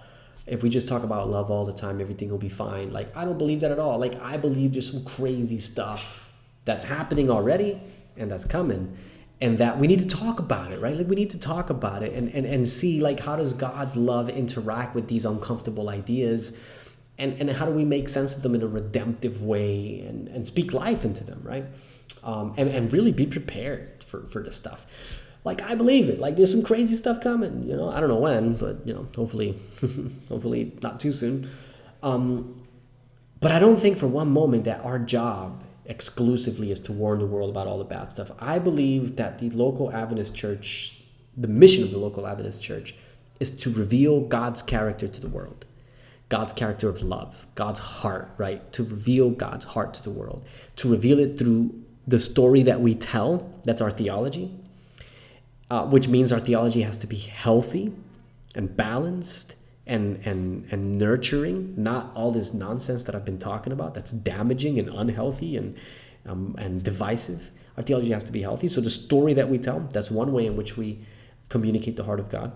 [0.46, 2.92] if we just talk about love all the time, everything will be fine.
[2.92, 3.98] Like, I don't believe that at all.
[3.98, 6.32] Like, I believe there's some crazy stuff
[6.64, 7.80] that's happening already
[8.16, 8.96] and that's coming.
[9.40, 10.96] And that we need to talk about it, right?
[10.96, 13.96] Like, we need to talk about it and, and, and see, like, how does God's
[13.96, 16.56] love interact with these uncomfortable ideas?
[17.18, 20.46] And, and how do we make sense of them in a redemptive way and, and
[20.46, 21.64] speak life into them, right?
[22.24, 24.86] Um, and, and really be prepared for, for this stuff
[25.44, 26.20] like I believe it.
[26.20, 27.64] Like there's some crazy stuff coming.
[27.68, 29.58] You know, I don't know when, but you know, hopefully,
[30.28, 31.50] hopefully not too soon.
[32.02, 32.62] Um,
[33.40, 37.26] but I don't think for one moment that our job exclusively is to warn the
[37.26, 38.30] world about all the bad stuff.
[38.38, 41.02] I believe that the local Adventist church,
[41.36, 42.94] the mission of the local Adventist church,
[43.40, 45.64] is to reveal God's character to the world.
[46.28, 48.72] God's character of love, God's heart, right?
[48.74, 51.74] To reveal God's heart to the world, to reveal it through
[52.06, 53.52] the story that we tell.
[53.64, 54.50] That's our theology
[55.72, 57.90] uh, which means our theology has to be healthy
[58.54, 59.54] and balanced
[59.86, 64.78] and, and, and nurturing, not all this nonsense that I've been talking about that's damaging
[64.78, 65.74] and unhealthy and,
[66.26, 67.50] um, and divisive.
[67.78, 68.68] Our theology has to be healthy.
[68.68, 71.06] So the story that we tell, that's one way in which we
[71.48, 72.52] communicate the heart of God.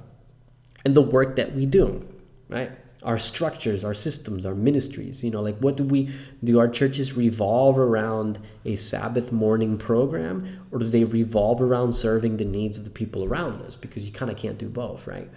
[0.84, 2.06] And the work that we do,
[2.50, 2.70] right?
[3.02, 5.22] Our structures, our systems, our ministries.
[5.22, 6.10] You know, like what do we
[6.42, 6.58] do?
[6.58, 12.44] Our churches revolve around a Sabbath morning program, or do they revolve around serving the
[12.44, 13.76] needs of the people around us?
[13.76, 15.30] Because you kind of can't do both, right?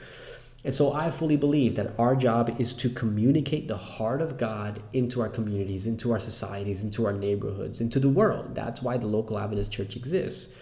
[0.64, 4.82] And so I fully believe that our job is to communicate the heart of God
[4.92, 8.56] into our communities, into our societies, into our neighborhoods, into the world.
[8.56, 10.54] That's why the local Adventist church exists.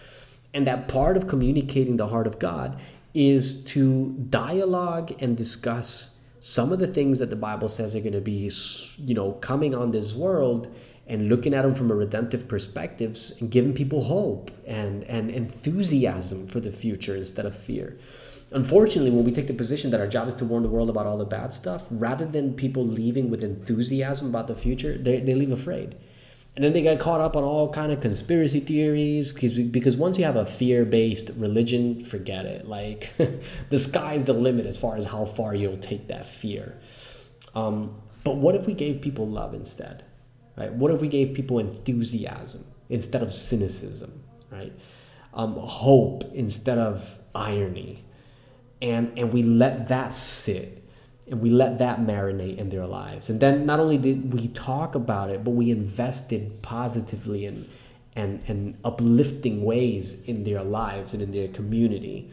[0.54, 2.80] And that part of communicating the heart of God
[3.14, 6.17] is to dialogue and discuss
[6.48, 8.50] some of the things that the Bible says are going to be,
[9.00, 10.74] you know, coming on this world
[11.06, 16.48] and looking at them from a redemptive perspective and giving people hope and, and enthusiasm
[16.48, 17.98] for the future instead of fear.
[18.52, 21.06] Unfortunately, when we take the position that our job is to warn the world about
[21.06, 25.36] all the bad stuff, rather than people leaving with enthusiasm about the future, they, they
[25.36, 25.98] leave afraid
[26.58, 30.18] and then they get caught up on all kind of conspiracy theories because because once
[30.18, 32.68] you have a fear-based religion forget it.
[32.68, 33.14] Like
[33.70, 36.76] the sky's the limit as far as how far you'll take that fear.
[37.54, 40.04] Um, but what if we gave people love instead
[40.58, 40.74] right?
[40.74, 44.74] What if we gave people enthusiasm instead of cynicism right?
[45.36, 48.04] Um, hope instead of irony.
[48.82, 50.77] And and we let that sit
[51.30, 53.30] and we let that marinate in their lives.
[53.30, 57.68] And then not only did we talk about it, but we invested positively and
[58.18, 62.32] and, and uplifting ways in their lives and in their community.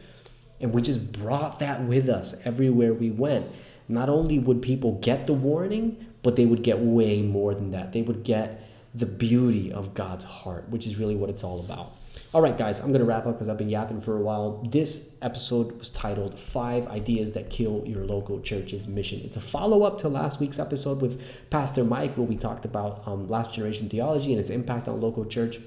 [0.59, 3.45] And we just brought that with us everywhere we went.
[3.87, 7.93] Not only would people get the warning, but they would get way more than that.
[7.93, 11.91] They would get the beauty of God's heart, which is really what it's all about.
[12.35, 14.61] All right, guys, I'm going to wrap up because I've been yapping for a while.
[14.69, 19.21] This episode was titled Five Ideas That Kill Your Local Church's Mission.
[19.23, 23.03] It's a follow up to last week's episode with Pastor Mike, where we talked about
[23.07, 25.61] um, last generation theology and its impact on local church.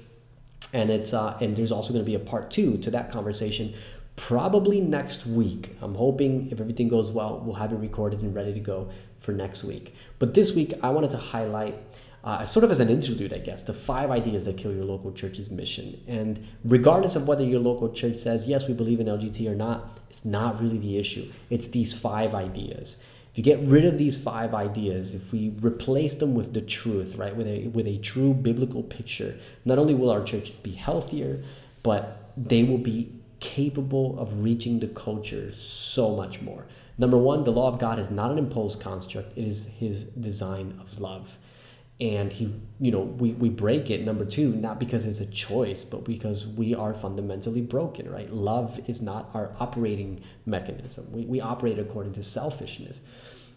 [0.71, 3.73] And it's uh, and there's also going to be a part two to that conversation,
[4.15, 5.75] probably next week.
[5.81, 9.31] I'm hoping if everything goes well, we'll have it recorded and ready to go for
[9.31, 9.95] next week.
[10.19, 11.81] But this week, I wanted to highlight
[12.23, 15.11] uh, sort of as an interlude, I guess, the five ideas that kill your local
[15.11, 16.01] church's mission.
[16.07, 19.99] And regardless of whether your local church says, yes, we believe in LGT or not,
[20.09, 21.31] it's not really the issue.
[21.49, 22.97] It's these five ideas.
[23.31, 27.15] If you get rid of these five ideas, if we replace them with the truth,
[27.15, 31.41] right, with a, with a true biblical picture, not only will our churches be healthier,
[31.83, 36.65] but they will be capable of reaching the culture so much more.
[36.97, 40.77] Number one, the law of God is not an imposed construct, it is his design
[40.81, 41.37] of love
[41.99, 45.83] and he you know we, we break it number two not because it's a choice
[45.83, 51.41] but because we are fundamentally broken right love is not our operating mechanism we, we
[51.41, 53.01] operate according to selfishness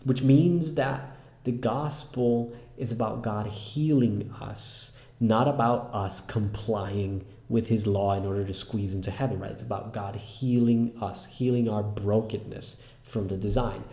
[0.05, 7.69] which means that the gospel is about god healing us not about us complying with
[7.69, 9.51] his law in order to squeeze into heaven, right?
[9.51, 13.85] It's about God healing us, healing our brokenness from the design.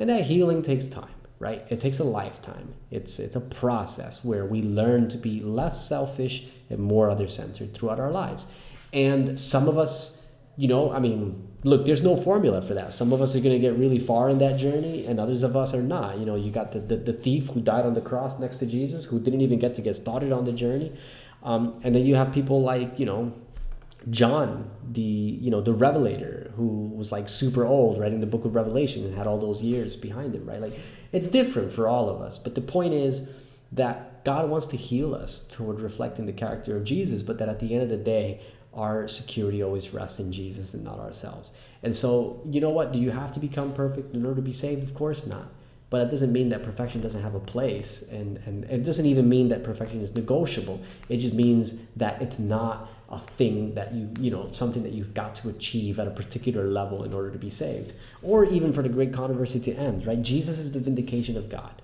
[0.00, 1.64] And that healing takes time, right?
[1.68, 2.74] It takes a lifetime.
[2.92, 7.74] It's it's a process where we learn to be less selfish and more other centered
[7.74, 8.46] throughout our lives.
[8.92, 10.24] And some of us,
[10.56, 12.92] you know, I mean, look, there's no formula for that.
[12.92, 15.56] Some of us are going to get really far in that journey, and others of
[15.56, 16.18] us are not.
[16.18, 18.66] You know, you got the, the, the thief who died on the cross next to
[18.66, 20.92] Jesus, who didn't even get to get started on the journey.
[21.42, 23.32] Um, and then you have people like, you know,
[24.10, 28.54] John, the you know the Revelator, who was like super old, writing the Book of
[28.54, 30.60] Revelation and had all those years behind him, right?
[30.60, 30.74] Like
[31.12, 32.38] it's different for all of us.
[32.38, 33.28] But the point is
[33.70, 37.60] that God wants to heal us toward reflecting the character of Jesus, but that at
[37.60, 38.40] the end of the day,
[38.72, 41.52] our security always rests in Jesus and not ourselves.
[41.82, 42.92] And so, you know what?
[42.92, 44.82] Do you have to become perfect in order to be saved?
[44.82, 45.48] Of course not.
[45.92, 49.28] But that doesn't mean that perfection doesn't have a place, and, and it doesn't even
[49.28, 50.80] mean that perfection is negotiable.
[51.10, 55.12] It just means that it's not a thing that you you know something that you've
[55.12, 57.92] got to achieve at a particular level in order to be saved.
[58.22, 60.22] Or even for the great controversy to end right?
[60.22, 61.82] Jesus is the vindication of god.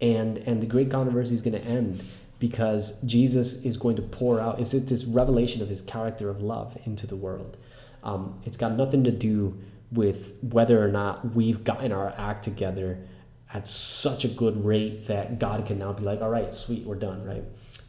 [0.00, 2.04] And and the great controversy is going to end
[2.38, 6.40] because jesus is going to pour out it's, it's this revelation of his character of
[6.40, 7.56] love into the world.
[8.04, 9.58] Um, it's got nothing to do
[9.90, 13.00] with whether or not we've gotten our act together
[13.52, 16.94] at such a good rate that god can now be like all right sweet we're
[16.94, 17.44] done right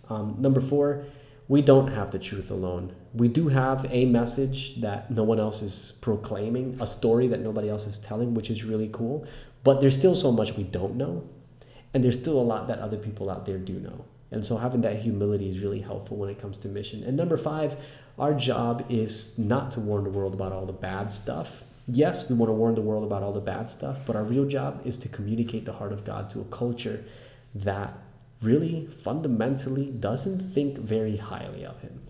[0.09, 1.03] um, number four
[1.51, 2.95] we don't have the truth alone.
[3.13, 7.67] We do have a message that no one else is proclaiming, a story that nobody
[7.67, 9.27] else is telling, which is really cool.
[9.65, 11.27] But there's still so much we don't know.
[11.93, 14.05] And there's still a lot that other people out there do know.
[14.31, 17.03] And so having that humility is really helpful when it comes to mission.
[17.03, 17.75] And number five,
[18.17, 21.65] our job is not to warn the world about all the bad stuff.
[21.87, 24.45] Yes, we want to warn the world about all the bad stuff, but our real
[24.45, 27.03] job is to communicate the heart of God to a culture
[27.55, 27.93] that
[28.41, 32.01] really fundamentally doesn't think very highly of him.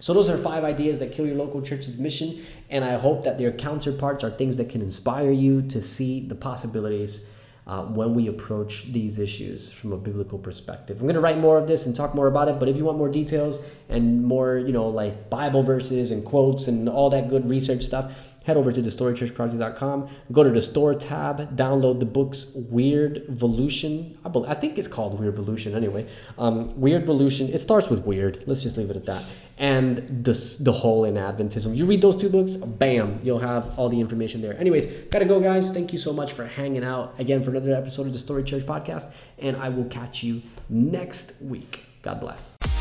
[0.00, 3.38] So, those are five ideas that kill your local church's mission, and I hope that
[3.38, 7.28] their counterparts are things that can inspire you to see the possibilities
[7.66, 10.98] uh, when we approach these issues from a biblical perspective.
[10.98, 12.84] I'm going to write more of this and talk more about it, but if you
[12.84, 17.30] want more details and more, you know, like Bible verses and quotes and all that
[17.30, 18.12] good research stuff,
[18.44, 24.16] head over to thestorychurchproject.com, go to the store tab, download the books Weird Volution.
[24.24, 26.06] I, believe, I think it's called Weird Volution anyway.
[26.38, 28.44] Um, Weird Volution, it starts with weird.
[28.46, 29.24] Let's just leave it at that.
[29.58, 31.76] And the, the Hole in Adventism.
[31.76, 34.58] You read those two books, bam, you'll have all the information there.
[34.58, 35.72] Anyways, gotta go, guys.
[35.72, 38.64] Thank you so much for hanging out again for another episode of the Story Church
[38.64, 39.12] podcast.
[39.38, 41.84] And I will catch you next week.
[42.02, 42.71] God bless.